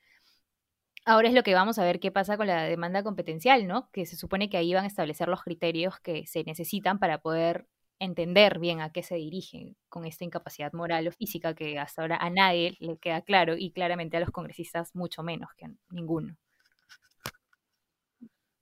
[1.05, 3.89] ahora es lo que vamos a ver qué pasa con la demanda competencial, ¿no?
[3.91, 7.67] Que se supone que ahí van a establecer los criterios que se necesitan para poder
[7.99, 12.17] entender bien a qué se dirigen con esta incapacidad moral o física que hasta ahora
[12.17, 16.38] a nadie le queda claro y claramente a los congresistas mucho menos que a ninguno.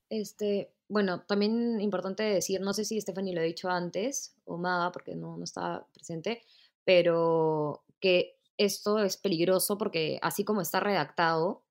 [0.09, 4.91] Este, bueno, también importante decir, no sé si Stephanie lo ha dicho antes o Maga,
[4.91, 6.41] porque no, no estaba presente,
[6.83, 11.63] pero que esto es peligroso porque así como está redactado,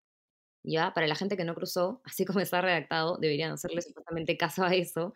[0.62, 4.64] ya, para la gente que no cruzó, así como está redactado, deberían hacerle exactamente caso
[4.64, 5.14] a eso.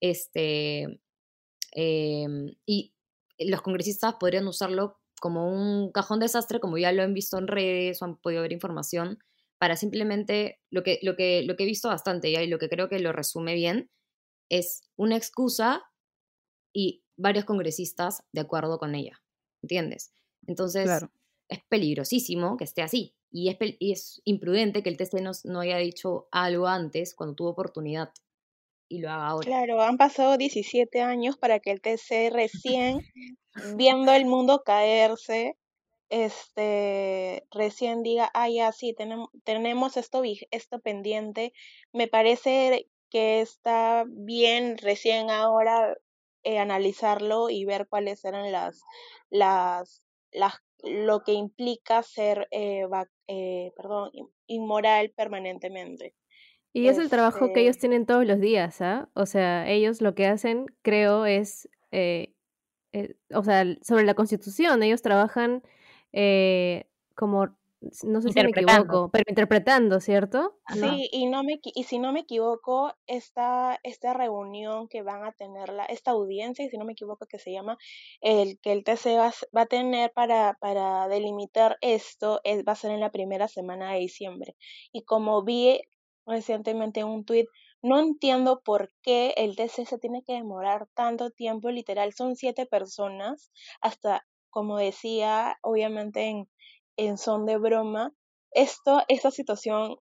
[0.00, 1.00] Este,
[1.72, 2.94] em, y
[3.38, 8.02] los congresistas podrían usarlo como un cajón desastre, como ya lo han visto en redes
[8.02, 9.18] o han podido ver información,
[9.58, 12.68] para simplemente lo que, lo que, lo que he visto bastante ya y lo que
[12.68, 13.90] creo que lo resume bien
[14.50, 15.84] es una excusa
[16.72, 19.22] y varios congresistas de acuerdo con ella,
[19.62, 20.12] ¿entiendes?
[20.46, 21.10] Entonces Claro.
[21.48, 25.60] es peligrosísimo que esté así y es, y es imprudente que el TC no, no
[25.60, 28.10] haya dicho algo antes cuando tuvo oportunidad
[28.88, 29.50] y lo haga ahora.
[29.50, 33.00] Claro, han pasado 17 años para que el TC recién,
[33.76, 35.56] viendo el mundo caerse,
[36.10, 41.52] este, recién diga, ah, ya, sí, tenemos, tenemos esto, esto pendiente.
[41.92, 45.96] Me parece que está bien recién ahora
[46.42, 48.82] eh, analizarlo y ver cuáles eran las,
[49.30, 56.14] las, las, lo que implica ser, eh, va- eh, perdón, in- inmoral permanentemente.
[56.72, 59.08] Y es el trabajo que Este, ellos tienen todos los días, ¿ah?
[59.14, 62.34] O sea, ellos lo que hacen, creo, es, eh,
[62.92, 65.62] eh, o sea, sobre la Constitución, ellos trabajan
[66.12, 67.48] eh, como,
[68.02, 70.58] no sé si me equivoco, pero interpretando, ¿cierto?
[70.76, 70.94] No.
[70.94, 75.32] Sí, y no me y si no me equivoco, esta, esta reunión que van a
[75.32, 77.78] tener, la, esta audiencia, y si no me equivoco, que se llama
[78.20, 82.76] el que el TC va, va a tener para, para delimitar esto, es, va a
[82.76, 84.56] ser en la primera semana de diciembre.
[84.92, 85.80] Y como vi
[86.28, 87.48] recientemente un tuit,
[87.82, 92.66] no entiendo por qué el TC se tiene que demorar tanto tiempo, literal, son siete
[92.66, 96.48] personas, hasta, como decía, obviamente en,
[96.96, 98.12] en son de broma,
[98.52, 99.96] esto, esta situación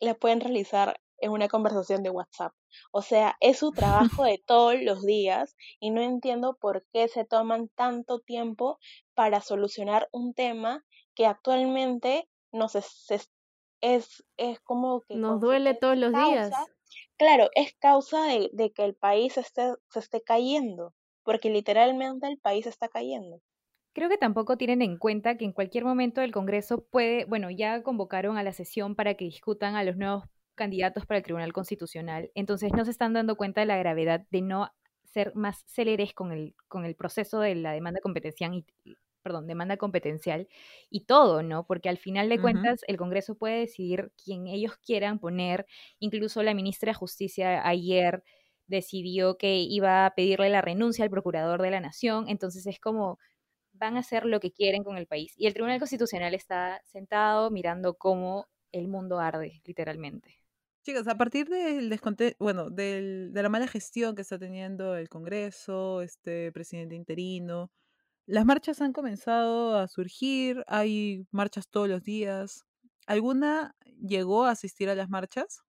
[0.00, 2.52] la pueden realizar en una conversación de WhatsApp.
[2.90, 7.24] O sea, es su trabajo de todos los días y no entiendo por qué se
[7.24, 8.78] toman tanto tiempo
[9.14, 13.30] para solucionar un tema que actualmente nos es,
[13.84, 16.52] es, es, como que Nos duele todos los días.
[17.18, 22.38] claro, es causa de, de que el país esté, se esté cayendo, porque literalmente el
[22.38, 23.40] país está cayendo.
[23.92, 27.82] Creo que tampoco tienen en cuenta que en cualquier momento el Congreso puede, bueno, ya
[27.82, 32.30] convocaron a la sesión para que discutan a los nuevos candidatos para el Tribunal Constitucional,
[32.34, 34.70] entonces no se están dando cuenta de la gravedad de no
[35.04, 38.64] ser más céleres con el, con el proceso de la demanda competencial
[39.24, 40.46] perdón, demanda competencial
[40.90, 41.66] y todo, ¿no?
[41.66, 45.66] Porque al final de cuentas el Congreso puede decidir quien ellos quieran poner,
[45.98, 48.22] incluso la ministra de Justicia ayer
[48.66, 53.18] decidió que iba a pedirle la renuncia al procurador de la nación, entonces es como
[53.72, 55.34] van a hacer lo que quieren con el país.
[55.36, 60.38] Y el Tribunal Constitucional está sentado mirando cómo el mundo arde, literalmente.
[60.84, 65.08] Chicos, a partir del desconte bueno, del, de la mala gestión que está teniendo el
[65.08, 67.70] Congreso, este presidente interino,
[68.26, 72.64] las marchas han comenzado a surgir, hay marchas todos los días.
[73.06, 75.64] ¿Alguna llegó a asistir a las marchas?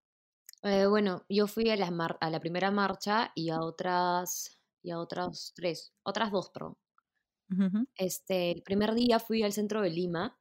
[0.64, 4.92] Eh, bueno, yo fui a, las mar- a la primera marcha y a otras, y
[4.92, 6.78] a otras tres, otras dos, perdón.
[7.50, 7.86] Ujú.
[7.98, 10.38] Este, el primer día fui al centro de Lima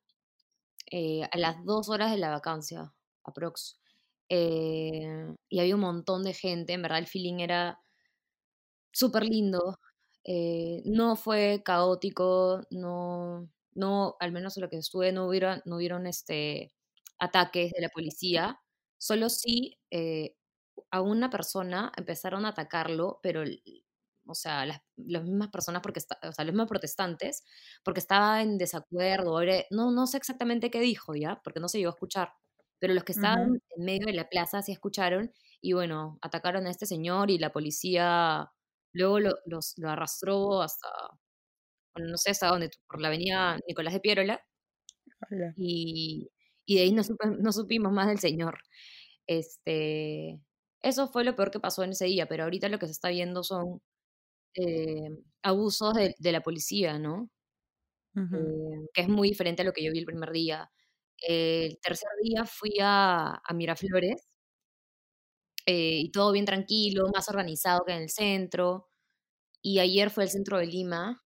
[0.90, 3.80] eh, a las dos horas de la vacancia, aprox.
[4.28, 7.80] Eh, y había un montón de gente, en verdad el feeling era
[8.92, 9.76] súper lindo.
[10.24, 15.76] Eh, no fue caótico, no, no, al menos en lo que estuve, no hubieron, no
[15.76, 16.72] hubieron este,
[17.18, 18.60] ataques de la policía,
[18.98, 20.36] solo si eh,
[20.90, 23.44] a una persona empezaron a atacarlo, pero,
[24.26, 27.44] o sea, las, las mismas personas, porque o sea, los mismos protestantes,
[27.84, 31.40] porque estaba en desacuerdo, no, no sé exactamente qué dijo, ¿ya?
[31.44, 32.32] Porque no se llegó a escuchar,
[32.78, 36.70] pero los que estaban en medio de la plaza sí escucharon y bueno, atacaron a
[36.70, 38.50] este señor y la policía
[38.94, 40.88] luego lo, los, lo arrastró hasta,
[41.94, 44.40] bueno, no sé hasta dónde, por la avenida Nicolás de Piérola.
[45.56, 46.30] Y,
[46.66, 47.02] y de ahí no,
[47.38, 48.58] no supimos más del señor.
[49.26, 50.40] Este,
[50.82, 53.08] eso fue lo peor que pasó en ese día, pero ahorita lo que se está
[53.10, 53.80] viendo son
[54.56, 55.08] eh,
[55.42, 57.30] abusos de, de, la policía, ¿no?
[58.16, 60.70] Eh, que es muy diferente a lo que yo vi el primer día.
[61.18, 64.28] El tercer día fui a, a Miraflores
[65.66, 68.88] eh, y todo bien tranquilo, más organizado que en el centro.
[69.62, 71.22] Y ayer fue el centro de Lima,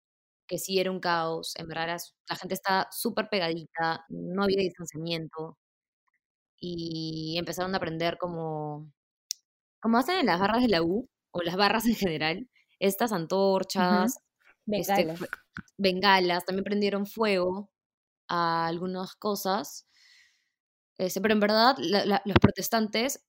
[0.47, 1.97] que sí era un caos, en verdad
[2.29, 5.57] la gente estaba súper pegadita, no había distanciamiento.
[6.59, 8.91] Y empezaron a aprender como,
[9.81, 14.17] como hacen en las barras de la U, o las barras en general, estas antorchas,
[14.67, 15.13] este,
[15.77, 17.71] bengalas, también prendieron fuego
[18.29, 19.87] a algunas cosas.
[20.97, 23.26] Este, pero en verdad, los protestantes,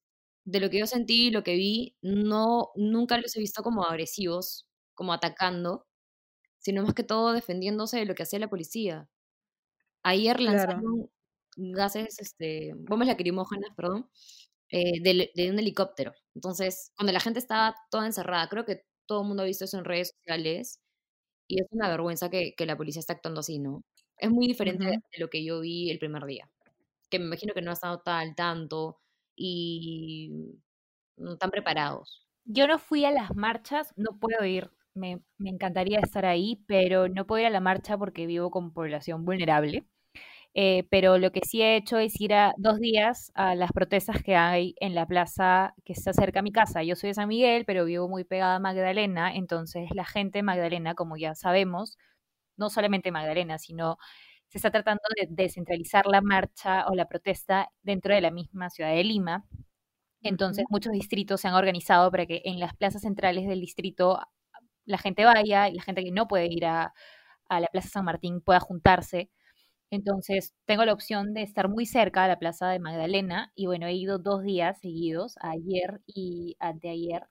[0.49, 3.85] de lo que yo sentí y lo que vi, no, nunca los he visto como
[3.85, 5.87] agresivos, como atacando,
[6.59, 9.11] sino más que todo defendiéndose de lo que hacía la policía.
[10.03, 11.11] Ayer lanzaron
[11.57, 14.11] gases, este, bombas lacrimógenas, perdón,
[14.71, 16.15] eh, de, un helicóptero.
[16.35, 19.79] Entonces, cuando la gente estaba toda encerrada, creo que todo el mundo ha visto eso
[19.79, 20.81] en redes sociales,
[21.47, 23.85] y es una vergüenza que, que la policía está actuando así, ¿no?
[24.19, 26.51] Es muy diferente de lo que yo vi el primer día,
[27.11, 29.01] que me imagino que no ha estado tal tanto
[29.39, 30.61] y
[31.17, 32.27] no están preparados.
[32.45, 37.09] Yo no fui a las marchas, no puedo ir, me, me, encantaría estar ahí, pero
[37.09, 39.87] no puedo ir a la marcha porque vivo con población vulnerable.
[40.55, 44.23] Eh, pero lo que sí he hecho es ir a dos días a las protestas
[44.23, 46.83] que hay en la plaza que está cerca a mi casa.
[46.83, 50.43] Yo soy de San Miguel, pero vivo muy pegada a Magdalena, entonces la gente de
[50.43, 51.97] Magdalena, como ya sabemos,
[52.57, 53.99] no solamente Magdalena, sino
[54.49, 58.91] se está tratando de descentralizar la marcha o la protesta dentro de la misma ciudad
[58.95, 59.47] de Lima.
[60.23, 64.21] Entonces, muchos distritos se han organizado para que en las plazas centrales del distrito
[64.87, 66.95] la gente vaya y la gente que no puede ir a,
[67.49, 69.31] a la Plaza San Martín pueda juntarse.
[69.91, 73.87] Entonces, tengo la opción de estar muy cerca de la Plaza de Magdalena y bueno,
[73.87, 77.29] he ido dos días seguidos, ayer y anteayer.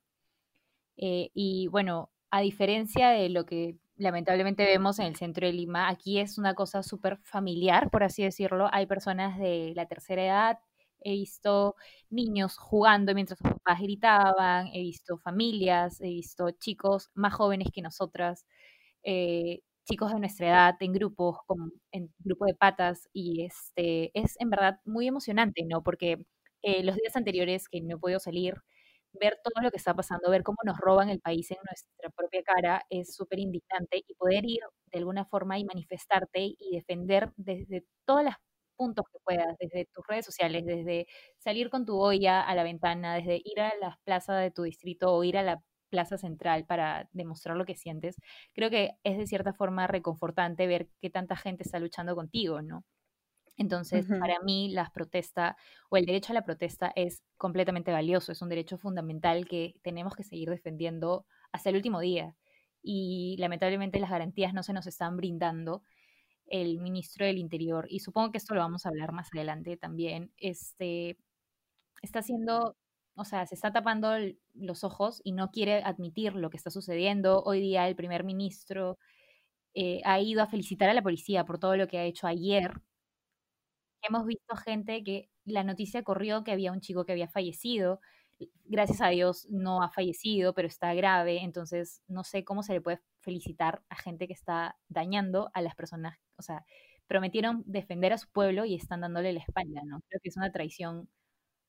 [0.97, 5.89] Eh, y bueno, a diferencia de lo que lamentablemente vemos en el centro de Lima,
[5.89, 8.69] aquí es una cosa súper familiar, por así decirlo.
[8.71, 10.59] Hay personas de la tercera edad,
[11.01, 11.75] he visto
[12.09, 17.81] niños jugando mientras sus papás gritaban, he visto familias, he visto chicos más jóvenes que
[17.81, 18.45] nosotras,
[19.03, 24.35] eh, chicos de nuestra edad en grupos, como en grupo de patas, y este es
[24.39, 25.83] en verdad muy emocionante, ¿no?
[25.83, 26.25] Porque
[26.63, 28.55] eh, los días anteriores que no he podido salir,
[29.13, 32.43] ver todo lo que está pasando, ver cómo nos roban el país en nuestra propia
[32.43, 37.85] cara es súper indignante y poder ir de alguna forma y manifestarte y defender desde
[38.05, 38.33] todos los
[38.75, 41.07] puntos que puedas, desde tus redes sociales, desde
[41.39, 45.13] salir con tu olla a la ventana, desde ir a la plaza de tu distrito
[45.13, 48.17] o ir a la plaza central para demostrar lo que sientes,
[48.53, 52.83] creo que es de cierta forma reconfortante ver que tanta gente está luchando contigo, ¿no?
[53.57, 55.57] Entonces, para mí, la protesta
[55.89, 60.15] o el derecho a la protesta es completamente valioso, es un derecho fundamental que tenemos
[60.15, 62.35] que seguir defendiendo hasta el último día.
[62.83, 65.83] Y lamentablemente las garantías no se nos están brindando.
[66.45, 70.31] El ministro del Interior, y supongo que esto lo vamos a hablar más adelante también,
[70.37, 71.17] este,
[72.01, 72.77] está haciendo,
[73.15, 74.11] o sea, se está tapando
[74.53, 77.41] los ojos y no quiere admitir lo que está sucediendo.
[77.43, 78.97] Hoy día el primer ministro
[79.73, 82.81] eh, ha ido a felicitar a la policía por todo lo que ha hecho ayer
[84.07, 87.99] hemos visto gente que la noticia corrió que había un chico que había fallecido.
[88.65, 91.43] Gracias a Dios no ha fallecido, pero está grave.
[91.43, 95.75] Entonces, no sé cómo se le puede felicitar a gente que está dañando a las
[95.75, 96.17] personas.
[96.37, 96.65] O sea,
[97.07, 100.01] prometieron defender a su pueblo y están dándole la espalda, ¿no?
[100.07, 101.09] Creo que es una traición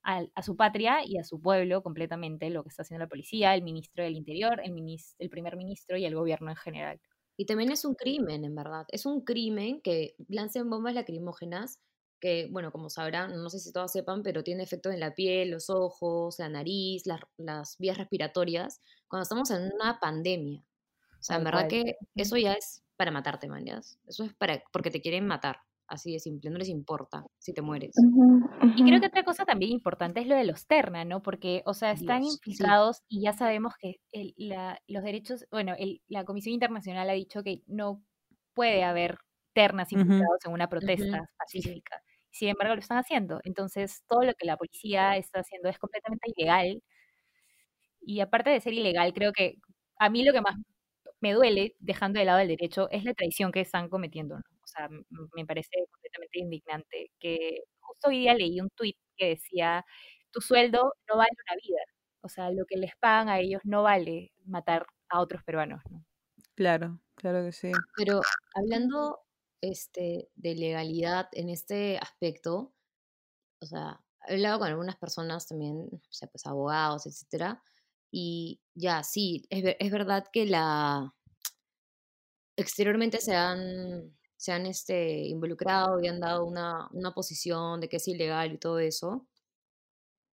[0.03, 3.63] a, su patria y a su pueblo completamente lo que está haciendo la policía, el
[3.63, 4.75] ministro del Interior, el,
[5.19, 7.01] el primer ministro y el gobierno en general.
[7.37, 8.87] Y también es un crimen, en verdad.
[8.89, 11.79] Es un crimen que lancen bombas lacrimógenas
[12.21, 15.51] que, bueno, como sabrán, no sé si todos sepan, pero tiene efectos en la piel,
[15.51, 20.65] los ojos, la nariz, las, vías respiratorias, cuando estamos en una pandemia.
[21.21, 24.91] O sea, en verdad que eso ya es para matarte, man, Eso es para, porque
[24.91, 25.59] te quieren matar.
[25.87, 27.95] Así de simple, no les importa si te mueres.
[28.77, 31.23] Y creo que otra cosa también importante es lo de los terna, ¿no?
[31.23, 33.99] Porque, o sea, están implicados y ya sabemos que
[34.87, 35.75] los derechos, bueno,
[36.09, 38.03] la Comisión Internacional ha dicho que no
[38.53, 39.19] puede haber
[39.55, 42.03] ternas implicados en una protesta pacífica
[42.39, 43.41] sin embargo lo están haciendo.
[43.45, 46.83] Entonces, todo lo que la policía está haciendo es completamente ilegal.
[48.01, 49.57] Y aparte de ser ilegal, creo que
[49.99, 50.57] a mí lo que más
[51.21, 54.37] me duele, dejando de lado el derecho, es la traición que están cometiendo.
[54.37, 54.89] O sea,
[55.35, 59.85] me parece completamente indignante que justo hoy día leí un tuit que decía,
[60.31, 61.83] tu sueldo no vale una vida.
[62.23, 65.83] O sea, lo que les pagan a ellos no vale matar a otros peruanos.
[65.91, 66.05] ¿no?
[66.55, 67.73] Claro, claro que sí.
[67.97, 68.21] Pero
[68.55, 69.21] hablando
[69.61, 72.75] este, de legalidad en este aspecto,
[73.63, 77.63] o sea, he hablado con algunas personas también, o sea, pues abogados, etcétera,
[78.11, 81.15] y ya, sí, es, es verdad que la
[82.57, 87.99] exteriormente se han, se han este, involucrado y han dado una, una posición de que
[87.99, 89.29] es ilegal y todo eso,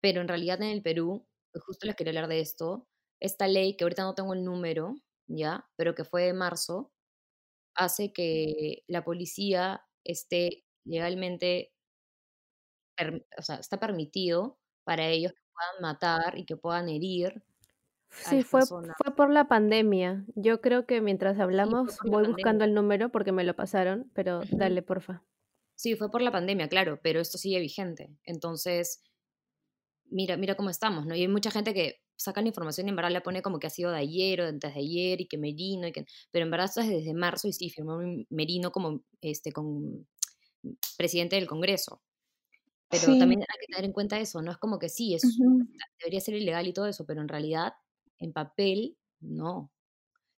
[0.00, 1.26] pero en realidad en el Perú,
[1.66, 2.88] justo les quería hablar de esto,
[3.20, 4.94] esta ley, que ahorita no tengo el número,
[5.26, 5.68] ¿ya?
[5.76, 6.92] Pero que fue de marzo,
[7.74, 11.72] hace que la policía esté legalmente,
[13.36, 17.42] o sea, está permitido para ellos que puedan matar y que puedan herir.
[18.10, 20.24] Sí, fue, fue por la pandemia.
[20.36, 24.82] Yo creo que mientras hablamos voy buscando el número porque me lo pasaron, pero dale,
[24.82, 25.24] porfa.
[25.74, 28.16] Sí, fue por la pandemia, claro, pero esto sigue vigente.
[28.22, 29.02] Entonces,
[30.04, 31.16] mira, mira cómo estamos, ¿no?
[31.16, 33.70] Y hay mucha gente que sacan información y en verdad la pone como que ha
[33.70, 36.66] sido de ayer o antes de ayer y que Merino, y que, pero en verdad
[36.66, 37.98] esto es desde marzo y sí, firmó
[38.30, 40.06] Merino como este, con
[40.96, 42.02] presidente del Congreso.
[42.90, 44.52] Pero también hay que tener en cuenta eso, ¿no?
[44.52, 45.22] Es como que sí, es,
[45.98, 47.72] debería ser ilegal y todo eso, pero en realidad,
[48.18, 49.72] en papel, no.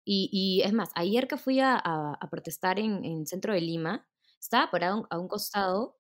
[0.05, 4.09] Y, y es más, ayer que fui a, a, protestar en, en centro de Lima,
[4.41, 5.99] estaba parado a un costado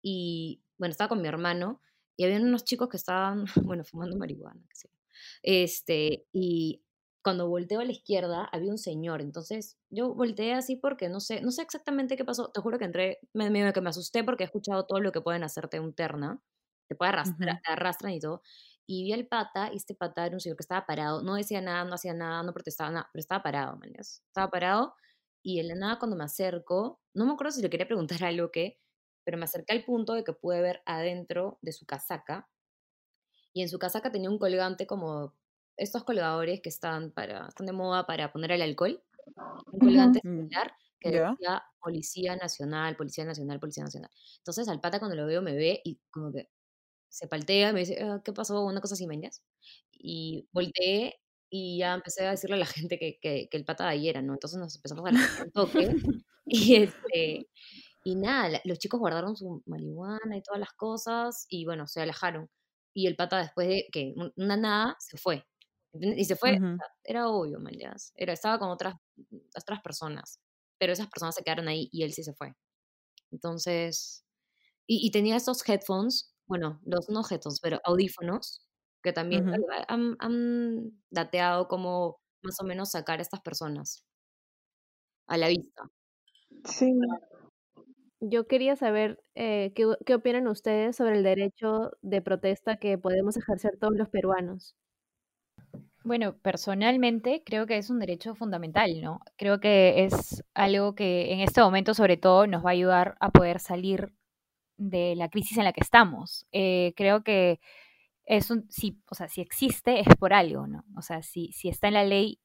[0.00, 1.82] y, bueno, estaba con mi hermano
[2.16, 3.44] y había unos chicos que estaban,
[3.76, 4.88] bueno, fumando marihuana, qué sé
[5.42, 6.84] este, y
[7.22, 11.40] cuando volteo a la izquierda había un señor, entonces yo volteé así porque no sé,
[11.42, 14.44] no sé exactamente qué pasó, te juro que entré, me, me, que me asusté porque
[14.44, 16.40] he escuchado todo lo que pueden hacerte un terna,
[16.88, 18.42] te puede arrastrar, te arrastran y todo,
[18.86, 21.60] y vi al pata, y este pata era un señor que estaba parado, no decía
[21.60, 24.94] nada, no hacía nada, no protestaba nada, pero estaba parado, man, estaba parado,
[25.42, 28.50] y en la nada cuando me acerco, no me acuerdo si le quería preguntar algo
[28.50, 28.80] que,
[29.24, 32.48] pero me acerqué al punto de que pude ver adentro de su casaca
[33.58, 35.34] y en su casaca tenía un colgante como
[35.76, 39.02] estos colgadores que están, para, están de moda para poner el alcohol,
[39.72, 44.12] un colgante mm, similar que decía Policía Nacional, Policía Nacional, Policía Nacional.
[44.36, 46.48] Entonces al pata cuando lo veo me ve y como que
[47.08, 48.64] se paltea, me dice, ah, ¿qué pasó?
[48.64, 49.20] Una cosa así, ¿me
[49.90, 51.16] Y volteé
[51.50, 54.10] y ya empecé a decirle a la gente que, que, que el pata de ayer
[54.10, 54.34] era, ¿no?
[54.34, 55.88] Entonces nos empezamos a dar un toque
[56.46, 57.48] y, este,
[58.04, 62.48] y nada, los chicos guardaron su marihuana y todas las cosas y bueno, se alejaron
[62.98, 65.46] y el pata después de que una nada se fue.
[65.92, 66.58] Y se fue,
[67.04, 67.72] era obvio, man,
[68.16, 68.96] era, estaba con otras,
[69.56, 70.40] otras personas,
[70.78, 72.54] pero esas personas se quedaron ahí y él sí se fue.
[73.30, 74.24] Entonces,
[74.84, 78.66] y, tenía estos headphones, bueno, los no headphones, pero audífonos,
[79.00, 79.48] que también
[79.86, 84.04] han, han, dateado como más o menos sacar a estas personas
[85.28, 85.88] a la vista.
[86.64, 86.92] Sí,
[88.20, 93.36] yo quería saber eh, qué, qué opinan ustedes sobre el derecho de protesta que podemos
[93.36, 94.74] ejercer todos los peruanos.
[96.04, 99.20] Bueno, personalmente creo que es un derecho fundamental, ¿no?
[99.36, 103.30] Creo que es algo que en este momento sobre todo nos va a ayudar a
[103.30, 104.12] poder salir
[104.78, 106.46] de la crisis en la que estamos.
[106.52, 107.60] Eh, creo que
[108.26, 110.84] es un, si, o sea, si existe es por algo, ¿no?
[110.96, 112.40] O sea, si, si está en la ley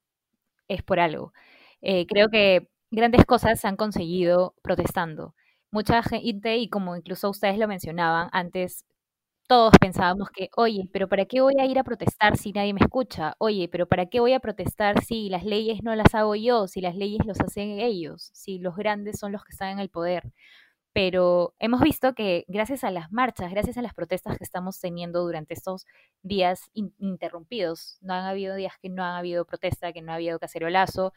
[0.68, 1.34] es por algo.
[1.82, 5.36] Eh, creo que grandes cosas se han conseguido protestando
[5.74, 8.86] mucha gente, y como incluso ustedes lo mencionaban antes,
[9.48, 12.82] todos pensábamos que, oye, pero ¿para qué voy a ir a protestar si nadie me
[12.82, 13.36] escucha?
[13.40, 16.82] Oye, pero ¿para qué voy a protestar si las leyes no las hago yo, si
[16.82, 20.32] las leyes los hacen ellos, si los grandes son los que están en el poder?
[20.94, 25.22] Pero hemos visto que gracias a las marchas, gracias a las protestas que estamos teniendo
[25.24, 25.86] durante estos
[26.24, 26.70] días
[27.00, 31.14] interrumpidos, no han habido días que no han habido protesta, que no ha habido cacerolazo,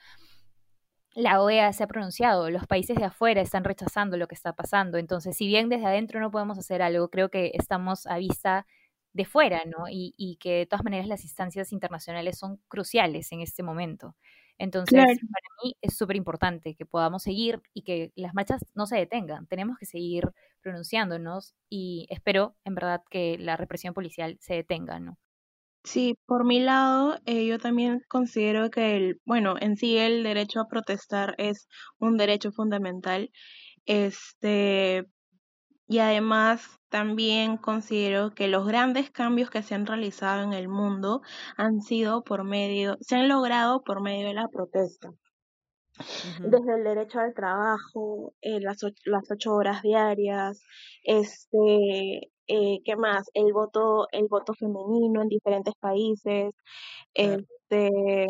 [1.17, 4.99] la OEA se ha pronunciado, los países de afuera están rechazando lo que está pasando.
[4.99, 8.67] Entonces, si bien desde adentro no podemos hacer algo, creo que estamos a vista
[9.15, 9.87] de fuera, ¿no?
[9.91, 14.15] Y, que de todas maneras las instancias internacionales son cruciales en este momento.
[14.59, 18.97] Entonces, para mí es súper importante que podamos seguir y que las marchas no se
[18.97, 19.47] detengan.
[19.47, 25.19] Tenemos que seguir pronunciándonos y espero, en verdad, que la represión policial se detenga, ¿no?
[25.87, 30.61] Sí, por mi lado, eh, yo también considero que el, bueno, en sí el derecho
[30.61, 31.69] a protestar es
[31.99, 33.31] un derecho fundamental.
[33.87, 35.07] Este,
[35.89, 41.23] y además también considero que los grandes cambios que se han realizado en el mundo
[41.57, 45.13] han sido por medio, se han logrado por medio de la protesta.
[46.43, 50.63] Desde el derecho al trabajo, eh, las, och- las ocho horas diarias,
[51.03, 53.29] este, eh, ¿qué más?
[53.35, 56.53] El voto, el voto femenino en diferentes países,
[57.15, 58.29] este,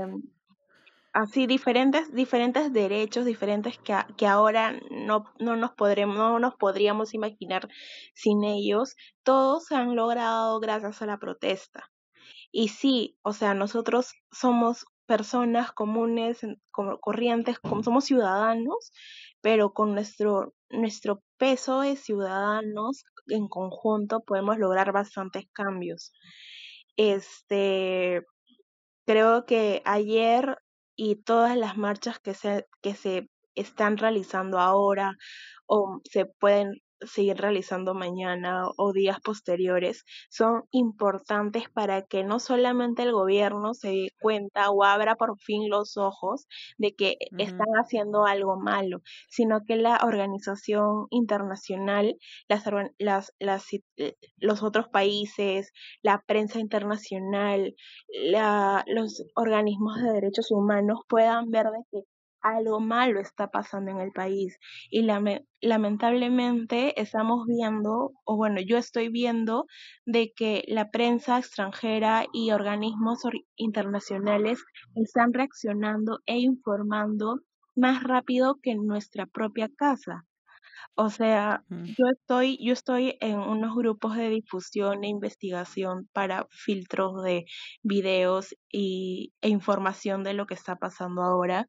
[1.13, 6.55] así diferentes, diferentes derechos, diferentes que, a- que ahora no, no nos podremos, no nos
[6.57, 7.69] podríamos imaginar
[8.15, 11.85] sin ellos, todos se han logrado gracias a la protesta.
[12.53, 16.41] Y sí, o sea, nosotros somos personas comunes,
[17.01, 18.93] corrientes, como somos ciudadanos,
[19.41, 26.13] pero con nuestro, nuestro peso de ciudadanos en conjunto podemos lograr bastantes cambios.
[26.97, 28.25] Este,
[29.07, 30.59] creo que ayer
[30.97, 35.17] y todas las marchas que se, que se están realizando ahora
[35.67, 43.03] o se pueden seguir realizando mañana o días posteriores son importantes para que no solamente
[43.03, 46.47] el gobierno se dé cuenta o abra por fin los ojos
[46.79, 52.17] de que están haciendo algo malo, sino que la organización internacional,
[52.49, 53.65] las, las,
[53.97, 55.73] eh, los otros países,
[56.03, 57.75] la prensa internacional,
[58.09, 62.16] la, los organismos de derechos humanos puedan ver de que
[62.55, 64.59] algo malo está pasando en el país.
[64.91, 69.67] Y lame- lamentablemente estamos viendo, o bueno, yo estoy viendo
[70.05, 77.41] de que la prensa extranjera y organismos or- internacionales están reaccionando e informando
[77.75, 80.25] más rápido que en nuestra propia casa.
[80.95, 87.23] O sea, yo estoy, yo estoy en unos grupos de difusión e investigación para filtros
[87.23, 87.47] de
[87.83, 91.67] videos y, e información de lo que está pasando ahora.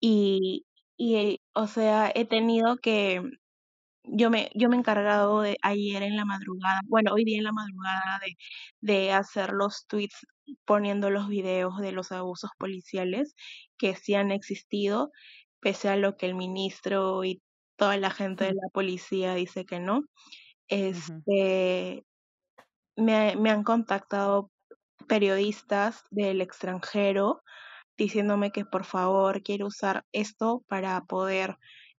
[0.00, 0.66] Y,
[0.98, 3.22] y, o sea, he tenido que,
[4.04, 7.44] yo me, yo me he encargado de ayer en la madrugada, bueno, hoy día en
[7.44, 8.36] la madrugada de,
[8.80, 10.26] de hacer los tweets
[10.64, 13.34] poniendo los videos de los abusos policiales
[13.78, 15.10] que sí han existido,
[15.60, 17.42] pese a lo que el ministro y
[17.80, 20.04] toda la gente de la policía dice que no.
[20.68, 22.04] Este,
[22.94, 24.50] me, me han contactado
[25.08, 27.42] periodistas del extranjero
[27.96, 31.56] diciéndome que por favor quiero usar esto para poder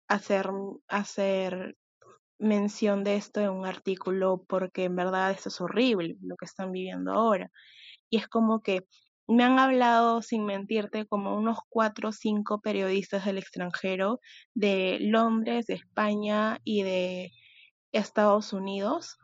[0.07, 0.51] hacer,
[0.88, 1.75] hacer
[2.38, 6.71] mención de esto en un artículo porque en verdad esto es horrible lo que están
[6.71, 7.49] viviendo ahora.
[8.11, 8.86] Y es como que
[9.28, 14.19] me han hablado, sin mentirte, como unos cuatro o cinco periodistas del extranjero
[14.53, 17.32] de Londres, de España y de
[17.91, 19.17] Estados Unidos,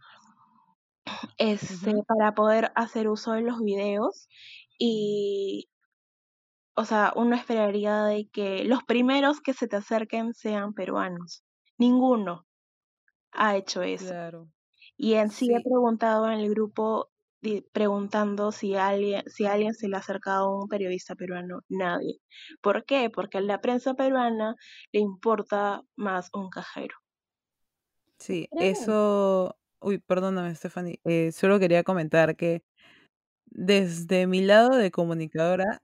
[1.37, 4.27] este, para poder hacer uso de los videos
[4.77, 5.69] y,
[6.75, 11.43] o sea, uno esperaría de que los primeros que se te acerquen sean peruanos.
[11.77, 12.45] Ninguno
[13.31, 14.07] ha hecho eso.
[14.07, 14.49] Claro.
[14.97, 17.09] Y en sí he preguntado en el grupo
[17.71, 22.19] preguntando si alguien, si a alguien se le ha acercado a un periodista peruano, nadie.
[22.61, 23.09] ¿Por qué?
[23.09, 24.55] Porque a la prensa peruana
[24.91, 26.95] le importa más un cajero.
[28.19, 29.57] Sí, eso.
[29.79, 30.99] Uy, perdóname, Stephanie.
[31.03, 32.63] eh, solo quería comentar que
[33.47, 35.81] desde mi lado de comunicadora,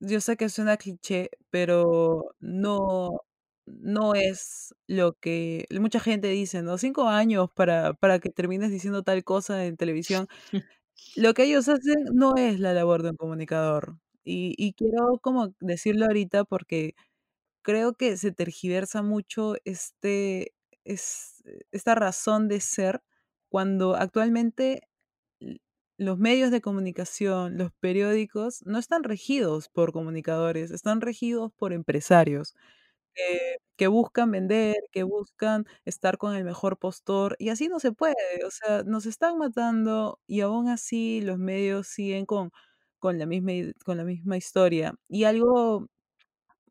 [0.00, 3.20] yo sé que suena cliché, pero no,
[3.66, 6.78] no es lo que mucha gente dice, ¿no?
[6.78, 10.28] Cinco años para, para que termines diciendo tal cosa en televisión.
[11.16, 13.98] Lo que ellos hacen no es la labor de un comunicador.
[14.24, 16.94] Y, y quiero como decirlo ahorita porque
[17.62, 20.54] creo que se tergiversa mucho este,
[20.84, 21.42] es,
[21.72, 23.02] esta razón de ser
[23.48, 24.82] cuando actualmente
[25.98, 32.54] los medios de comunicación, los periódicos, no están regidos por comunicadores, están regidos por empresarios
[33.76, 38.14] que, buscan vender, que buscan estar con el mejor postor, y así no se puede,
[38.46, 42.50] o sea, nos están matando y aún así los medios siguen con,
[42.98, 43.52] con la misma,
[43.84, 44.94] con la misma historia.
[45.08, 45.86] Y algo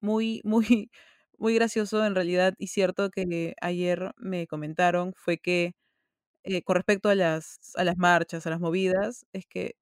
[0.01, 0.41] muy,
[0.89, 0.91] muy,
[1.37, 5.73] muy gracioso en realidad y cierto que ayer me comentaron fue que
[6.43, 9.75] eh, con respecto a las, a las marchas, a las movidas, es que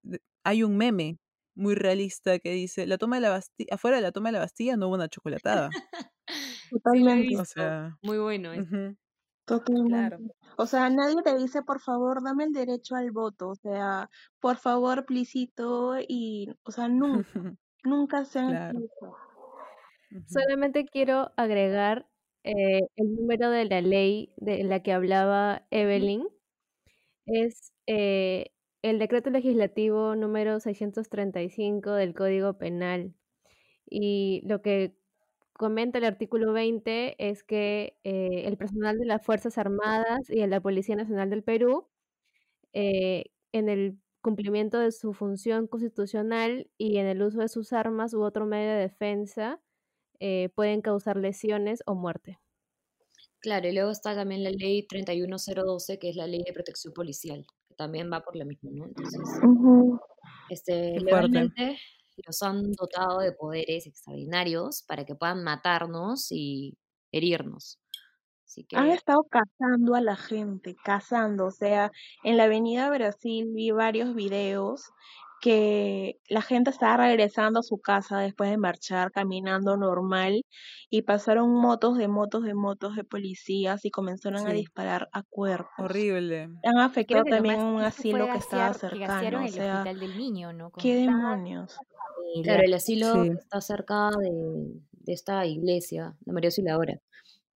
[0.44, 1.18] hay un meme
[1.60, 4.40] muy realista que dice, la toma de la Bastilla, afuera de la toma de la
[4.40, 5.78] Bastilla no hubo una chocolatada.
[6.92, 8.98] Sí, Totalmente, O sea, Muy bueno ujú,
[9.46, 10.16] totalmente.
[10.16, 10.20] claro.
[10.58, 13.50] O sea, nadie te dice, por favor, dame el derecho al voto.
[13.50, 15.96] O sea, por favor, plicito.
[16.08, 17.24] Y, o sea, nunca,
[17.84, 18.90] nunca se han Claro.
[20.26, 22.10] Solamente quiero agregar
[22.44, 26.28] eh, el número de la ley de la que hablaba Evelyn.
[27.26, 28.52] Es eh,
[28.82, 33.14] el decreto legislativo número 635 del Código Penal.
[33.90, 34.96] Y lo que
[35.54, 40.48] comenta el artículo 20 es que eh, el personal de las Fuerzas Armadas y de
[40.48, 41.88] la Policía Nacional del Perú,
[42.74, 48.14] eh, en el cumplimiento de su función constitucional y en el uso de sus armas
[48.14, 49.60] u otro medio de defensa,
[50.20, 52.40] eh, pueden causar lesiones o muerte.
[53.40, 57.46] Claro, y luego está también la ley 31012, que es la ley de protección policial,
[57.80, 58.86] también va por lo mismo, ¿no?
[58.88, 59.48] Entonces,
[60.50, 61.50] este, Qué fuerte.
[61.50, 61.80] legalmente
[62.26, 66.78] los han dotado de poderes extraordinarios para que puedan matarnos y
[67.12, 67.80] herirnos.
[68.46, 71.46] Así Han que, estado cazando a la gente, cazando.
[71.48, 71.92] O sea,
[72.24, 74.92] en la Avenida Brasil vi varios videos
[75.42, 80.42] que la gente estaba regresando a su casa después de marchar, caminando normal,
[80.90, 85.70] y pasaron motos de motos de motos de policías y comenzaron a disparar a cuerpos.
[85.78, 86.50] Horrible.
[86.64, 89.40] Han afectado que también a un asilo que estaba gasear- que cercano.
[89.40, 90.72] O el sea, hospital del niño, ¿no?
[90.72, 91.78] Con ¿qué demonios?
[92.44, 93.32] claro, el asilo Sí.
[93.40, 94.30] está cerca de,
[94.92, 97.00] de esta iglesia, la María Auxiliadora.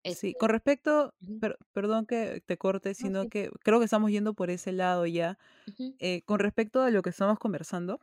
[0.07, 3.85] Sí, Este, con respecto, per- perdón que te corte, no, sino sí, que creo que
[3.85, 5.37] estamos yendo por ese lado ya.
[5.99, 7.99] Eh, con respecto a lo que estamos conversando,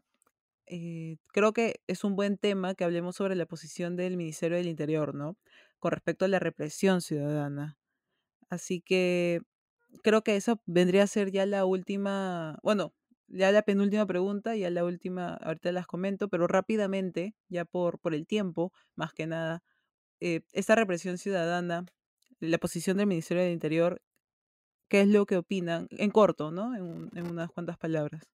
[0.67, 4.69] eh, creo que es un buen tema que hablemos sobre la posición del Ministerio del
[4.69, 5.39] Interior, ¿no?
[5.81, 7.79] Con respecto a la represión ciudadana.
[8.51, 9.41] Así que
[10.03, 12.95] creo que esa vendría a ser ya la última, bueno,
[13.29, 18.15] ya la penúltima pregunta, ya la última, ahorita las comento, pero rápidamente, ya por, por
[18.15, 19.63] el tiempo, más que nada,
[20.21, 21.87] eh, esta represión ciudadana,
[22.41, 24.01] la posición del Ministerio del Interior,
[24.89, 25.89] ¿qué es lo que opinan?
[25.91, 26.75] En corto, ¿no?
[26.75, 28.29] En, en unas cuantas palabras.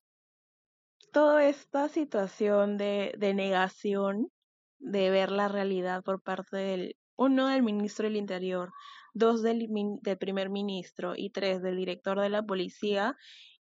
[1.13, 4.31] Toda esta situación de, negación
[4.79, 8.73] de ver la realidad por parte del, uno, del ministro del Interior,
[9.15, 9.69] dos, del,
[10.03, 13.17] del primer ministro y tres, del director de la policía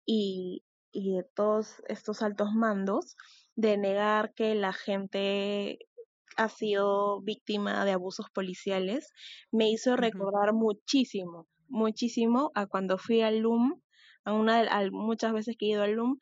[0.07, 3.17] y, y de todos estos altos mandos,
[3.55, 5.79] de negar que la gente
[6.37, 9.13] ha sido víctima de abusos policiales,
[9.51, 13.81] me hizo recordar muchísimo, muchísimo a cuando fui al LUM,
[14.25, 16.19] a una de- a muchas veces que he ido al LUM,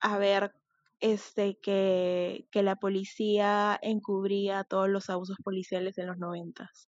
[0.00, 0.52] a ver
[1.00, 6.88] este que, que la policía encubría todos los abusos policiales en los noventas.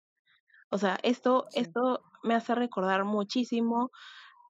[0.72, 1.64] O sea, esto, Sí.
[1.64, 3.92] esto me hace recordar muchísimo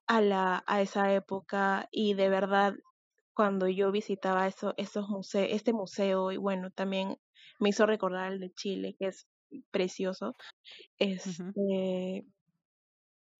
[0.06, 2.74] a la, a esa época y de verdad
[3.38, 7.18] cuando yo visitaba eso, esos museos, este museo y bueno, también
[7.60, 9.28] me hizo recordar el de Chile, que es
[9.70, 10.34] precioso,
[10.98, 12.26] este,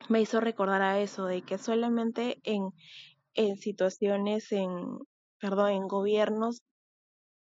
[0.09, 2.71] me hizo recordar a eso, de que solamente en,
[3.35, 4.71] en situaciones, en,
[5.41, 6.63] perdón, en gobiernos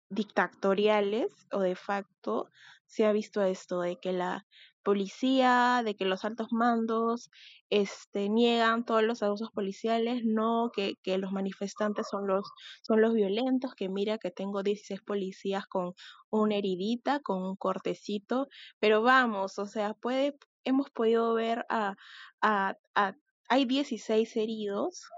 [0.08, 2.50] dictatoriales o de facto
[2.86, 4.46] se ha visto esto de que la
[4.84, 7.30] policía, de que los altos mandos
[7.70, 12.48] este niegan todos los abusos policiales, no que, que los manifestantes son los
[12.82, 15.94] son los violentos, que mira que tengo 16 policías con
[16.30, 21.96] una heridita, con un cortecito, pero vamos, o sea, puede hemos podido ver a
[22.42, 23.14] a, a
[23.48, 25.08] hay 16 heridos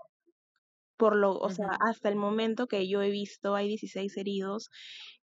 [0.97, 4.71] por lo, o sea, hasta el momento que yo he visto, hay 16 heridos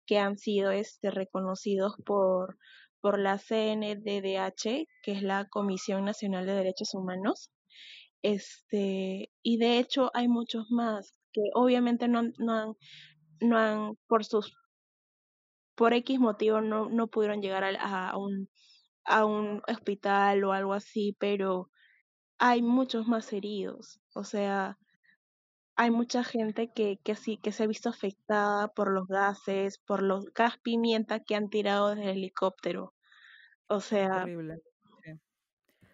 [0.06, 2.58] que han sido este, reconocidos por,
[3.04, 7.52] por la CNDDH, que es la Comisión Nacional de Derechos Humanos.
[8.22, 12.74] Este, y de hecho hay muchos más que obviamente no no han,
[13.42, 14.56] no han por sus,
[15.76, 18.48] por X motivo no, no pudieron llegar a, a un,
[19.04, 21.70] a un hospital o algo así, pero
[22.40, 24.00] hay muchos más heridos.
[24.16, 24.78] O sea,
[25.76, 30.02] hay mucha gente que, que sí, que se ha visto afectada por los gases, por
[30.02, 32.94] los gas pimienta que han tirado desde el helicóptero.
[33.68, 34.62] O sea, Horrible.
[35.04, 35.12] Sí.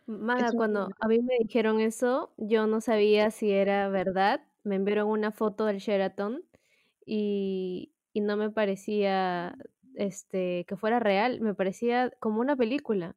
[0.05, 4.41] Maga, cuando a mí me dijeron eso, yo no sabía si era verdad.
[4.63, 6.43] Me enviaron una foto del Sheraton
[7.05, 9.55] y, y no me parecía
[9.95, 13.15] este, que fuera real, me parecía como una película.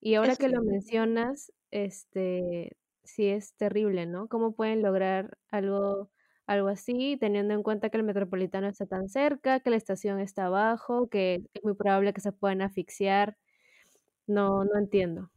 [0.00, 4.28] Y ahora es que lo mencionas, este, sí es terrible, ¿no?
[4.28, 6.10] ¿Cómo pueden lograr algo,
[6.46, 10.46] algo así, teniendo en cuenta que el metropolitano está tan cerca, que la estación está
[10.46, 13.36] abajo, que es muy probable que se puedan asfixiar?
[14.26, 15.30] No, no entiendo.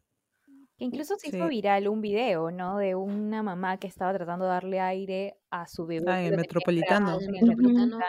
[0.77, 1.49] Que incluso se hizo Sí.
[1.49, 2.77] viral un video, ¿no?
[2.77, 7.17] De una mamá que estaba tratando de darle aire a su bebé Ah, el metropolitano.
[7.19, 8.07] el metropolitano.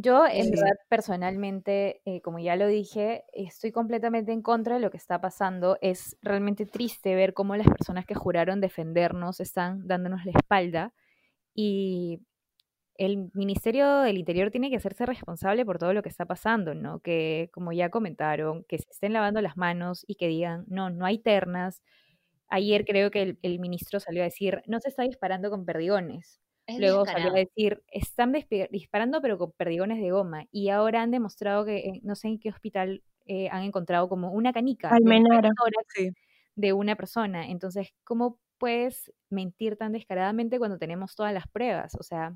[0.00, 0.50] Yo, en Sí.
[0.50, 5.20] verdad, personalmente, eh, como ya lo dije, estoy completamente en contra de lo que está
[5.20, 5.78] pasando.
[5.80, 10.92] Es realmente triste ver cómo las personas que juraron defendernos están dándonos la espalda
[11.54, 12.20] y
[12.96, 17.00] el Ministerio del Interior tiene que hacerse responsable por todo lo que está pasando, ¿no?
[17.00, 21.06] Que, como ya comentaron, que se estén lavando las manos y que digan, no, no
[21.06, 21.82] hay ternas.
[22.48, 26.40] Ayer creo que el, el ministro salió a decir, no se está disparando con perdigones.
[26.68, 28.32] Es Luego salió a decir, están
[28.70, 30.44] disparando pero con perdigones de goma.
[30.52, 34.32] Y ahora han demostrado que, eh, no sé en qué hospital eh, han encontrado como
[34.32, 35.50] una canica Almenara.
[35.96, 36.10] Sí.
[36.56, 37.48] de una persona.
[37.48, 41.94] Entonces, ¿cómo puedes mentir tan descaradamente cuando tenemos todas las pruebas?
[41.98, 42.34] O sea,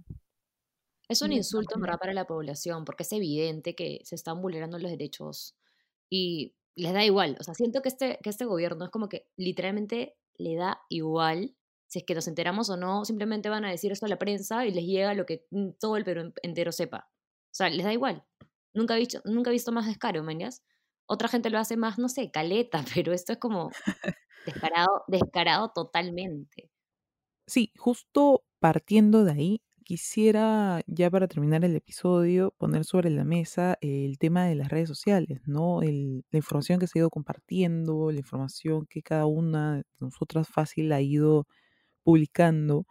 [1.09, 4.79] Es un de insulto, verdad, para la población, porque es evidente que se están vulnerando
[4.79, 5.57] los derechos
[6.09, 7.37] y les da igual.
[7.39, 11.55] O sea, siento que este, que este gobierno es como que literalmente le da igual
[11.93, 14.67] si es que nos enteramos o no, simplemente van a decir esto a la prensa
[14.67, 17.11] y les llega lo que mm, todo el Perú en- entero sepa.
[17.53, 18.25] O sea, les da igual.
[18.75, 20.63] Nunca he visto, nunca he visto más descaro, mañas.
[21.07, 23.71] Otra gente lo hace más, no sé, caleta, pero esto es como
[24.47, 26.71] descarado, descarado totalmente.
[27.47, 33.77] Sí, justo partiendo de ahí, quisiera ya para terminar el episodio poner sobre la mesa
[33.81, 35.83] el tema de las redes sociales, ¿no?
[35.83, 40.49] El- la información que se ha ido compartiendo, la información que cada una de nosotras
[40.49, 41.47] fácil ha ido
[42.03, 42.87] publicando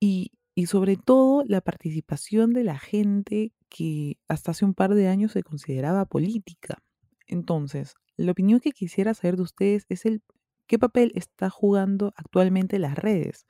[0.00, 5.08] y, y sobre todo la participación de la gente que hasta hace un par de
[5.08, 6.82] años se consideraba política.
[7.26, 10.22] Entonces, la opinión que quisiera saber de ustedes es el
[10.66, 13.46] qué papel está jugando actualmente las redes.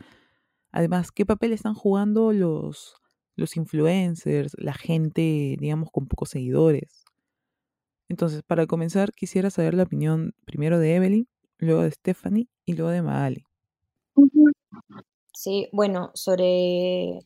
[0.73, 2.97] Además, ¿qué papel están jugando los,
[3.37, 7.05] los influencers, la gente, digamos, con pocos seguidores?
[8.09, 11.29] Entonces, para comenzar, quisiera saber la opinión primero de Evelyn,
[11.59, 13.45] luego de Stephanie y luego de Magali.
[15.35, 17.21] Sí, bueno, sobre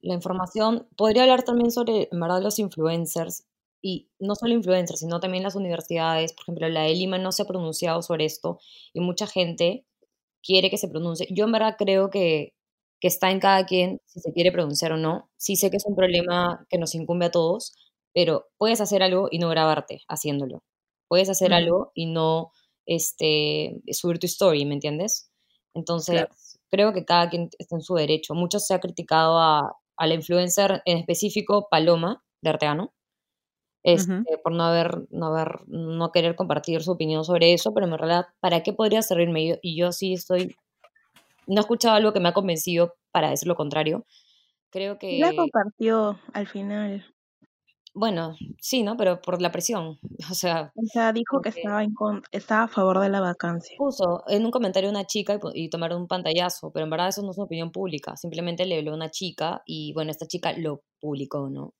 [0.00, 3.44] la información, podría hablar también sobre, en verdad, los influencers,
[3.82, 6.32] y no solo influencers, sino también las universidades.
[6.32, 8.58] Por ejemplo, la de Lima no se ha pronunciado sobre esto,
[8.94, 9.84] y mucha gente
[10.42, 11.26] quiere que se pronuncie.
[11.30, 12.54] Yo en verdad creo que,
[13.00, 15.30] que está en cada quien si se quiere pronunciar o no.
[15.36, 17.72] Sí sé que es un problema que nos incumbe a todos,
[18.14, 20.62] pero puedes hacer algo y no grabarte haciéndolo.
[21.08, 22.52] Puedes hacer algo y no
[22.86, 25.30] este, subir tu story, ¿me entiendes?
[25.74, 26.34] Entonces, Claro.
[26.70, 28.34] Creo que cada quien está en su derecho.
[28.34, 32.92] Mucho se ha criticado a, a la influencer, en específico Paloma de Arteano,
[33.82, 37.96] este, por no haber, no haber, no querer compartir su opinión sobre eso, pero en
[37.96, 39.42] realidad, ¿para qué podría servirme?
[39.42, 40.56] Y yo, y yo sí estoy,
[41.46, 44.04] no he escuchado algo que me ha convencido para decir lo contrario.
[44.70, 44.98] Creo La
[45.30, 47.04] que, compartió al final.
[47.94, 48.96] Bueno, sí, ¿no?
[48.96, 49.98] Pero por la presión.
[50.30, 53.76] O sea, O sea, dijo que estaba, en con- estaba a favor de la vacancia.
[53.76, 57.22] puso en un comentario una chica y, y tomaron un pantallazo, pero en verdad eso
[57.22, 58.16] no es una opinión pública.
[58.16, 61.74] Simplemente le habló una chica y, bueno, esta chica lo publicó, ¿no?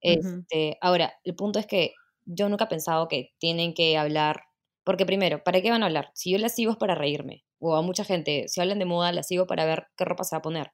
[0.00, 1.94] Este, ahora, el punto es que
[2.24, 4.42] yo nunca he pensado que tienen que hablar,
[4.84, 6.10] porque primero, ¿para qué van a hablar?
[6.14, 9.12] Si yo las sigo es para reírme, o a mucha gente, si hablan de moda,
[9.12, 10.72] las sigo para ver qué ropa se va a poner,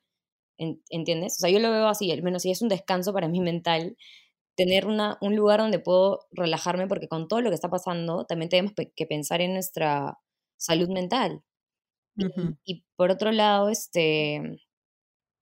[0.59, 1.35] en- ¿entiendes?
[1.39, 3.97] O sea, yo lo veo así, al menos si es un descanso para mi mental,
[4.57, 8.49] tener una, un lugar donde puedo relajarme, porque con todo lo que está pasando, también
[8.51, 10.19] tenemos que pensar en nuestra
[10.59, 11.43] salud mental.
[12.65, 14.59] Y por otro lado, este,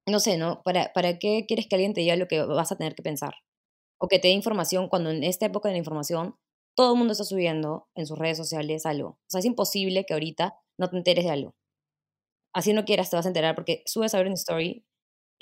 [0.07, 0.63] no sé, ¿no?
[0.63, 3.35] ¿Para, ¿Para qué quieres que alguien te diga lo que vas a tener que pensar?
[3.99, 6.37] O que te dé información cuando en esta época de la información
[6.77, 9.11] todo el mundo está subiendo en sus redes sociales algo.
[9.11, 11.55] O sea, es imposible que ahorita no te enteres de algo.
[12.55, 14.85] Así no quieras, te vas a enterar porque subes a ver una story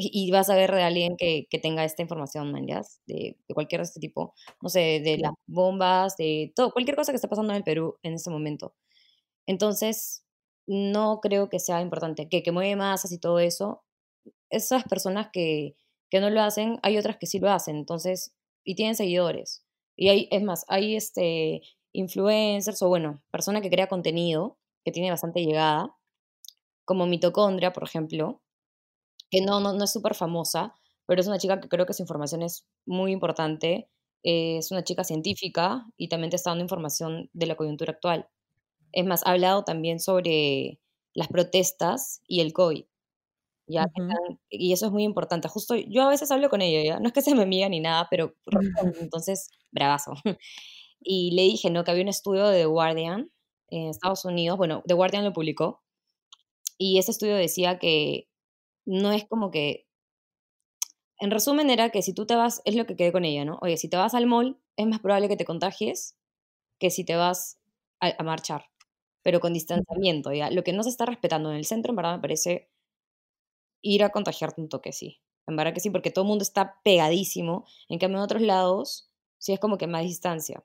[0.01, 2.83] y, vas a ver de alguien que, que tenga esta información, man, ¿ya?
[3.07, 4.33] De, de cualquier de este tipo.
[4.63, 7.99] No sé, de las bombas, de todo, cualquier cosa que esté pasando en el Perú
[8.05, 8.75] en este momento.
[9.47, 10.25] Entonces,
[10.69, 12.29] no creo que sea importante.
[12.29, 13.83] Que, que mueve masas y todo eso,
[14.51, 15.75] esas personas que,
[16.11, 18.35] que no lo hacen, hay otras que sí lo hacen, entonces,
[18.65, 19.65] y tienen seguidores.
[19.97, 25.11] Y hay, es más, hay este influencers o bueno, persona que crea contenido, que tiene
[25.11, 25.97] bastante llegada,
[26.85, 28.43] como Mitocondria, por ejemplo,
[29.31, 30.75] que no, no, no es súper famosa,
[31.07, 33.89] pero es una chica que creo que su información es muy importante.
[34.25, 38.29] eh, es una chica científica y también te está dando información de la coyuntura actual.
[38.93, 40.81] Es más, ha hablado también sobre
[41.15, 42.85] las protestas y el COVID.
[43.67, 44.09] Ya Ujú.
[44.11, 45.49] están- y eso es muy importante.
[45.49, 47.01] Justo yo a veces hablo con ella, ¿ya?
[47.01, 48.35] No es que se me amiga ni nada, pero
[49.11, 50.15] entonces, bravazo.
[51.01, 51.85] Y le dije, ¿no?
[51.85, 53.31] Que había un estudio de The Guardian
[53.71, 55.83] en Estados Unidos, bueno, The Guardian lo publicó,
[56.79, 58.29] y ese estudio decía que
[58.89, 59.87] no es como que,
[61.21, 63.59] en resumen era que si tú te vas, es lo que quedé con ella, ¿no?
[63.63, 66.17] Oye, si te vas al mall, es más probable que te contagies
[66.81, 67.59] que si te vas
[68.01, 68.67] a, a marchar,
[69.23, 70.51] pero con distanciamiento, ¿ya?
[70.51, 72.71] Lo que no se está respetando en el centro, en verdad, me parece
[73.83, 75.21] ir a contagiarte un toque, sí.
[75.47, 77.65] En verdad que sí, porque todo el mundo está pegadísimo.
[77.89, 80.65] En cambio, en otros lados, sí es como que más distancia.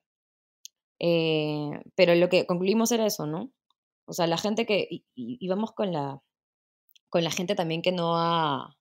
[0.99, 3.51] Eh, pero lo que concluimos era eso, ¿no?
[4.07, 4.87] O sea, la gente que.
[4.89, 6.21] Y, y- y vamos con la,
[7.13, 8.77] con la gente también que no ha.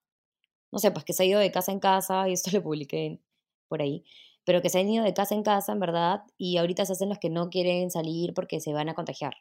[0.72, 3.20] No sé, pues que se ha ido de casa en casa, y esto lo publiqué
[3.68, 4.04] por ahí.
[4.44, 7.08] Pero que se han ido de casa en casa, en verdad, y ahorita se hacen
[7.10, 9.34] los que no quieren salir porque se van a contagiar.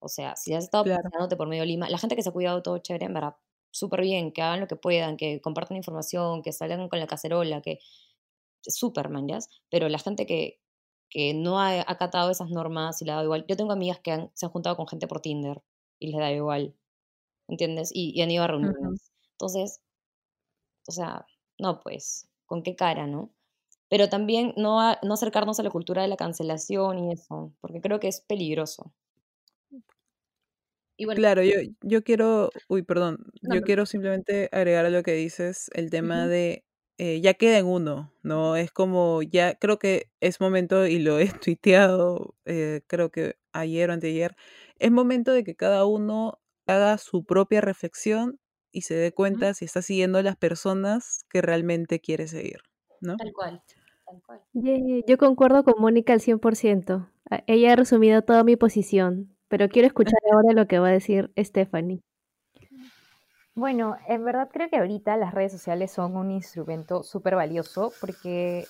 [0.00, 1.10] O sea, si has estado Claro.
[1.10, 3.36] paseándote por medio Lima, la gente que se ha cuidado todo chévere, en verdad,
[3.72, 7.62] súper bien, que hagan lo que puedan, que compartan información, que salgan con la cacerola,
[7.62, 7.80] que
[8.62, 9.38] súper, man, ¿ya?
[9.70, 10.60] Pero la gente que,
[11.08, 13.44] que no ha acatado esas normas y le ha dado igual.
[13.48, 15.62] Yo tengo amigas que han- se han juntado con gente por Tinder
[15.98, 16.74] y les da igual,
[17.50, 17.90] ¿entiendes?
[17.94, 19.12] Y, y han ido a reuniones.
[19.34, 19.80] Entonces,
[20.88, 21.26] o sea,
[21.58, 23.32] no, pues, con qué cara, ¿no?
[23.88, 27.80] Pero también no, a- no acercarnos a la cultura de la cancelación y eso, porque
[27.80, 28.94] creo que es peligroso.
[30.96, 34.90] Y bueno, Claro, yo, yo quiero, uy, perdón, no, yo no, quiero simplemente agregar a
[34.90, 36.64] lo que dices el tema de
[36.98, 38.54] eh, ya queda en uno, ¿no?
[38.56, 43.90] Es como ya creo que es momento, y lo he tuiteado, eh, creo que ayer
[43.90, 44.36] o anteayer,
[44.78, 46.39] es momento de que cada uno
[46.70, 48.38] haga su propia reflexión
[48.72, 52.60] y se dé cuenta si está siguiendo a las personas que realmente quiere seguir,
[53.00, 53.16] ¿no?
[53.16, 53.62] tal cual,
[54.06, 54.40] tal cual.
[54.52, 57.10] Ye- Yo concuerdo con Mónica al 100%.
[57.30, 60.92] A- Ella ha resumido toda mi posición, pero quiero escuchar ahora lo que va a
[60.92, 62.00] decir Stephanie.
[63.54, 68.64] Bueno, en verdad creo que ahorita las redes sociales son un instrumento súper valioso porque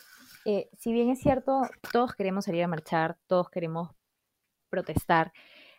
[0.47, 1.61] eh, si bien es cierto,
[1.93, 3.91] todos queremos salir a marchar, todos queremos
[4.71, 5.33] protestar,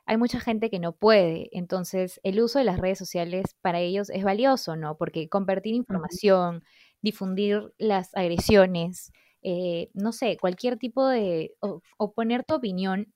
[0.05, 4.09] hay mucha gente que no puede, entonces el uso de las redes sociales para ellos
[4.09, 4.97] es valioso, ¿no?
[4.97, 6.63] Porque compartir información,
[7.01, 9.11] difundir las agresiones,
[9.43, 13.13] eh, no sé, cualquier tipo de, o, o poner tu opinión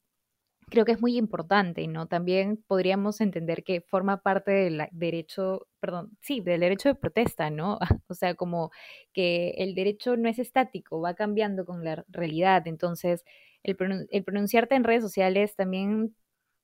[0.69, 2.07] creo que es muy importante, ¿no?
[2.07, 7.77] También podríamos entender que forma parte del derecho, perdón, sí, del derecho de protesta, ¿no?
[8.09, 8.71] O sea, como
[9.13, 12.63] que el derecho no es estático, va cambiando con la realidad.
[12.67, 13.23] Entonces,
[13.63, 16.15] el, pronun- el pronunciarte en redes sociales también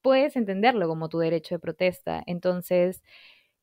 [0.02, 2.24] puedes entenderlo como tu derecho de protesta.
[2.28, 3.04] Entonces,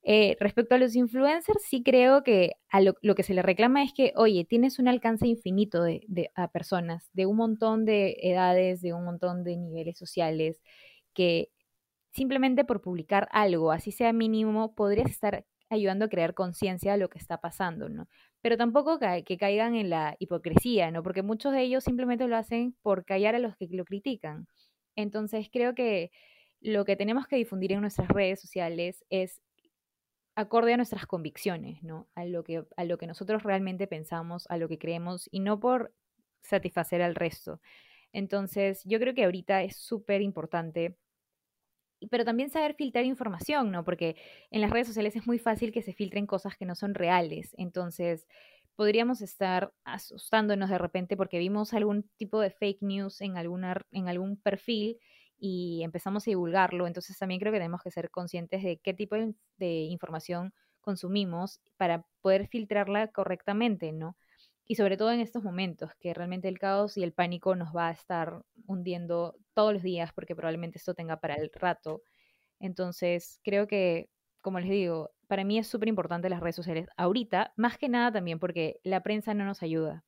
[0.03, 3.82] eh, respecto a los influencers, sí creo que a lo, lo que se le reclama
[3.82, 8.16] es que, oye, tienes un alcance infinito de, de- a personas, de un montón de
[8.22, 10.62] edades, de un montón de niveles sociales,
[11.14, 11.51] que
[12.12, 17.11] simplemente por publicar algo, así sea mínimo, podrías estar ayudando a crear conciencia de lo
[17.11, 18.09] que está pasando, ¿no?
[18.41, 21.03] Pero tampoco que caigan en la hipocresía, ¿no?
[21.03, 24.47] Porque muchos de ellos simplemente lo hacen por callar a los que lo critican.
[24.99, 26.11] Entonces, creo que
[26.61, 29.41] lo que tenemos que difundir en nuestras redes sociales es
[30.35, 32.09] acorde a nuestras convicciones, ¿no?
[32.17, 35.61] A lo que, a lo que nosotros realmente pensamos, a lo que creemos y no
[35.61, 35.95] por
[36.43, 37.61] satisfacer al resto.
[38.13, 40.97] Entonces, yo creo que ahorita es súper importante,
[42.11, 43.85] pero también saber filtrar información, ¿no?
[43.85, 44.17] Porque
[44.51, 47.55] en las redes sociales es muy fácil que se filtren cosas que no son reales.
[47.57, 48.27] Entonces,
[48.79, 55.01] podríamos estar asustándonos de repente porque vimos algún tipo de fake news en, algún perfil
[55.37, 56.87] y empezamos a divulgarlo.
[56.87, 61.61] Entonces, también creo que tenemos que ser conscientes de qué tipo de, de información consumimos
[61.76, 64.16] para poder filtrarla correctamente, ¿no?
[64.64, 67.89] Y sobre todo en estos momentos, que realmente el caos y el pánico nos va
[67.89, 72.03] a estar hundiendo todos los días, porque probablemente esto tenga para el rato.
[72.61, 74.09] Entonces, creo que,
[74.49, 78.11] como les digo, para mí es súper importante las redes sociales ahorita, más que nada
[78.11, 80.05] también porque la prensa no nos ayuda.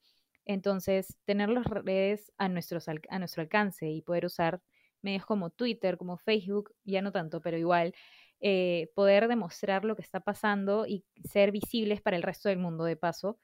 [0.47, 2.87] Entonces, tener las redes a, nuestros,
[3.19, 4.63] nuestro alcance y poder usar
[5.03, 7.95] medios como Twitter, como Facebook, ya no tanto, pero igual,
[8.41, 12.85] eh, poder demostrar lo que está pasando y ser visibles para el resto del mundo
[12.85, 13.39] de paso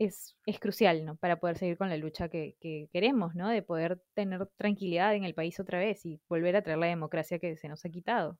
[0.00, 1.14] es, es crucial, ¿no?
[1.18, 3.48] Para poder seguir con la lucha que, que queremos, ¿no?
[3.48, 7.38] De poder tener tranquilidad en el país otra vez y volver a traer la democracia
[7.38, 8.38] que se nos ha quitado.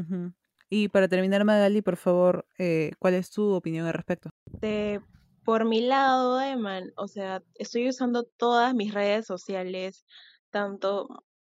[0.00, 0.32] Ujú.
[0.70, 4.30] Y para terminar, Magali, por favor, eh, ¿cuál es tu opinión al respecto?
[4.60, 5.00] De,
[5.44, 10.04] por mi lado, Eman, o sea, estoy usando todas mis redes sociales,
[10.50, 11.06] tanto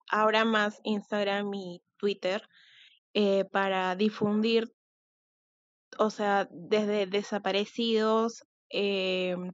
[0.10, 2.42] ahora más Instagram y Twitter,
[3.14, 4.72] eh, para difundir,
[5.98, 9.52] o sea, desde desaparecidos, em,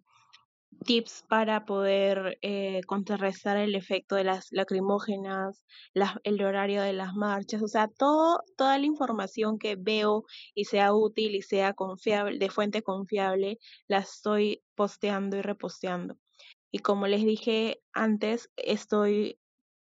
[0.86, 5.64] tips para poder eh, contrarrestar el efecto de las lacrimógenas,
[6.24, 10.24] el horario de las marchas, o sea, todo, toda la información que veo
[10.56, 16.18] y sea útil y sea confiable, de fuente confiable, la estoy posteando y reposteando.
[16.72, 19.40] Y como les dije antes, estoy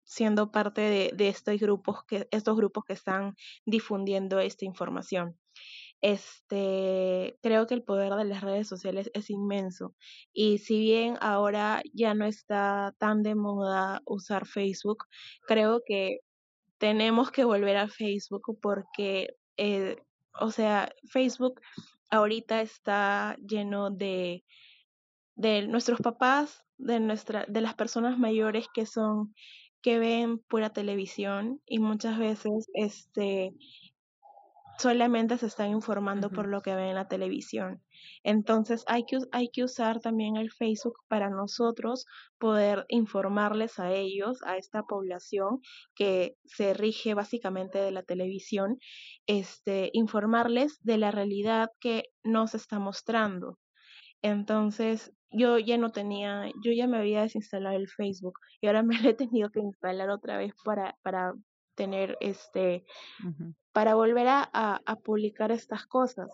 [0.05, 5.37] siendo parte de, de estos grupos que, estos grupos que están difundiendo esta información.
[6.03, 9.95] Este, creo que el poder de las redes sociales es inmenso.
[10.33, 15.05] Y si bien ahora ya no está tan de moda usar Facebook,
[15.47, 16.19] creo que
[16.77, 19.95] tenemos que volver a Facebook porque, eh,
[20.41, 21.61] o sea, Facebook
[22.11, 24.43] ahorita está lleno de,
[25.35, 29.33] de nuestros papás, de nuestra, de las personas mayores que son,
[29.81, 33.53] que ven pura televisión y muchas veces, este,
[34.77, 37.81] solamente se están informando por lo que ven en la televisión.
[38.23, 42.05] Entonces hay que, hay que usar también el Facebook para nosotros
[42.37, 45.59] poder informarles a ellos, a esta población
[45.95, 48.77] que se rige básicamente de la televisión,
[49.27, 53.59] este, informarles de la realidad que nos está mostrando.
[54.21, 58.99] Entonces, yo ya no tenía, yo ya me había desinstalado el Facebook y ahora me
[59.01, 61.33] lo he tenido que instalar otra vez para, para
[61.75, 62.85] tener este,
[63.71, 66.29] para volver a, a, a publicar estas cosas.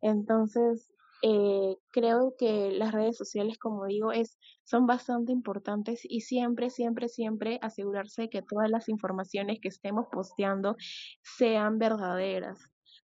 [0.00, 0.90] Entonces,
[1.22, 7.08] eh, creo que las redes sociales, como digo, es, son bastante importantes y siempre, siempre,
[7.08, 10.76] siempre asegurarse que todas las informaciones que estemos posteando
[11.22, 12.58] sean verdaderas.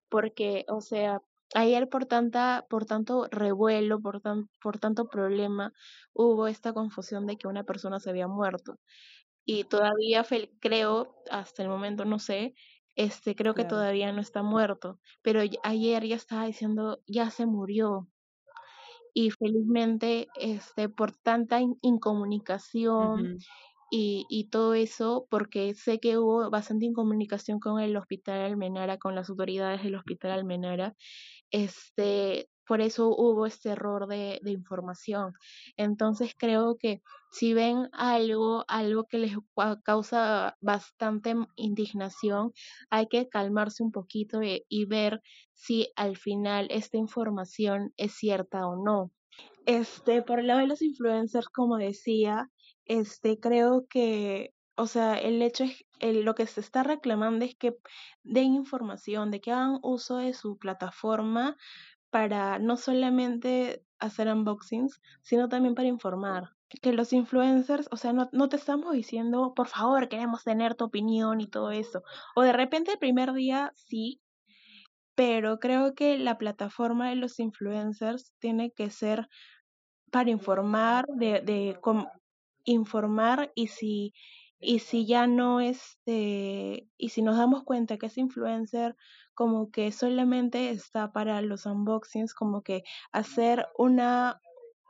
[0.09, 1.21] Porque, o sea,
[1.53, 5.73] ayer por tanta, por tanto revuelo, por, tan, por tanto problema,
[6.13, 8.79] hubo esta confusión de que una persona se había muerto.
[9.49, 10.25] Y todavía
[10.59, 12.53] creo, hasta el momento no sé,
[12.97, 18.09] este, creo que todavía no está muerto, pero ayer ya estaba diciendo, ya se murió.
[19.13, 23.37] Y felizmente, este, por tanta incomunicación
[23.89, 29.15] y, y todo eso, porque sé que hubo bastante incomunicación con el Hospital Almenara, con
[29.15, 30.93] las autoridades del Hospital Almenara,
[31.51, 35.33] este, por eso hubo este error de, información.
[35.77, 37.01] Entonces creo que
[37.31, 39.35] si ven algo, algo que les
[39.83, 42.51] causa bastante indignación,
[42.89, 45.21] hay que calmarse un poquito y, y ver
[45.53, 49.11] si al final esta información es cierta o no.
[49.65, 52.49] Este, por el lado de los influencers, como decía,
[52.85, 57.55] este, creo que, o sea, el hecho es, el, lo que se está reclamando es
[57.55, 57.75] que
[58.23, 61.57] den información, de que hagan uso de su plataforma
[62.09, 66.49] para no solamente hacer unboxings, sino también para informar.
[66.81, 70.85] Que los influencers, o sea, no, no te estamos diciendo, por favor, queremos tener tu
[70.85, 72.03] opinión y todo eso.
[72.35, 74.21] O de repente el primer día sí,
[75.15, 79.29] pero creo que la plataforma de los influencers tiene que ser
[80.11, 81.79] para informar, de, de
[82.65, 84.13] informar y si
[84.59, 88.95] y si ya no este y si nos damos cuenta que ese influencer
[89.37, 92.83] como que solamente está para los unboxings como que
[93.13, 94.41] hacer una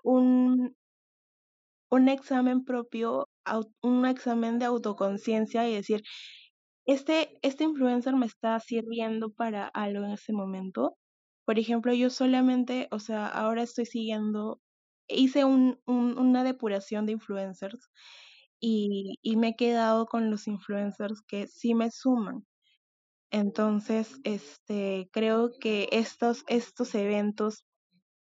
[0.04, 0.76] un
[1.90, 3.28] un examen propio
[3.82, 6.04] un examen de autoconciencia y decir
[6.86, 10.98] este este influencer me está sirviendo para algo en ese momento
[11.46, 14.62] por ejemplo yo solamente o sea ahora estoy siguiendo
[15.10, 17.90] hice un, un, una depuración de influencers
[18.60, 22.46] y, y me he quedado con los influencers que sí me suman.
[23.32, 27.66] Entonces, este, creo que estos, estos eventos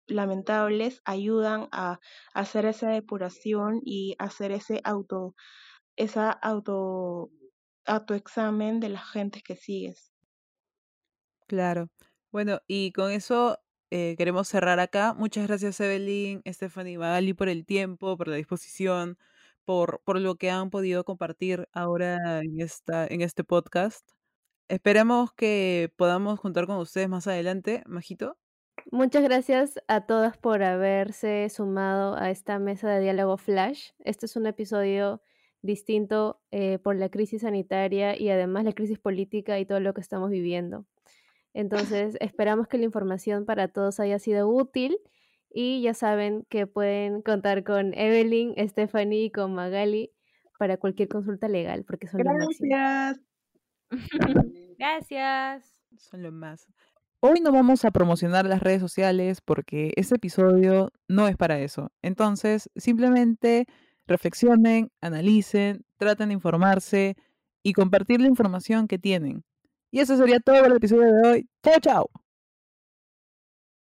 [0.09, 2.01] lamentables ayudan a,
[2.35, 5.35] hacer esa depuración y hacer ese auto,
[5.97, 7.31] esa auto,
[7.87, 10.13] autoexamen de la gente que sigues.
[11.47, 11.89] Claro.
[12.33, 13.59] Bueno, y con eso
[13.91, 15.15] eh, queremos cerrar acá.
[15.15, 19.19] Muchas gracias, Evelyn, Stephanie Magali, por el tiempo, por la disposición,
[19.65, 24.18] por, por lo que han podido compartir ahora en, esta, en este podcast.
[24.69, 28.37] Esperemos que podamos contar con ustedes más adelante, Majito.
[28.91, 33.91] Muchas gracias a todas por haberse sumado a esta mesa de diálogo Flash.
[34.05, 35.23] Este es un episodio
[35.63, 40.03] distinto eh, por la crisis sanitaria y además la crisis política y todo lo que
[40.03, 40.85] estamos viviendo.
[41.55, 44.99] Entonces, esperamos que la información para todos haya sido útil
[45.51, 50.13] y ya saben que pueden contar con Evelyn, Stephanie y con Magali
[50.59, 53.21] para cualquier consulta legal, porque son Gracias.
[54.79, 55.81] Gracias.
[55.97, 56.67] Son lo más.
[57.21, 61.91] Hoy no vamos a promocionar las redes sociales porque este episodio no es para eso.
[62.01, 63.67] Entonces, simplemente
[64.07, 67.17] reflexionen, analicen, traten de informarse
[67.63, 69.45] y compartir la información que tienen.
[69.91, 71.49] Y eso sería todo el episodio de hoy.
[71.63, 72.11] Chao, chao.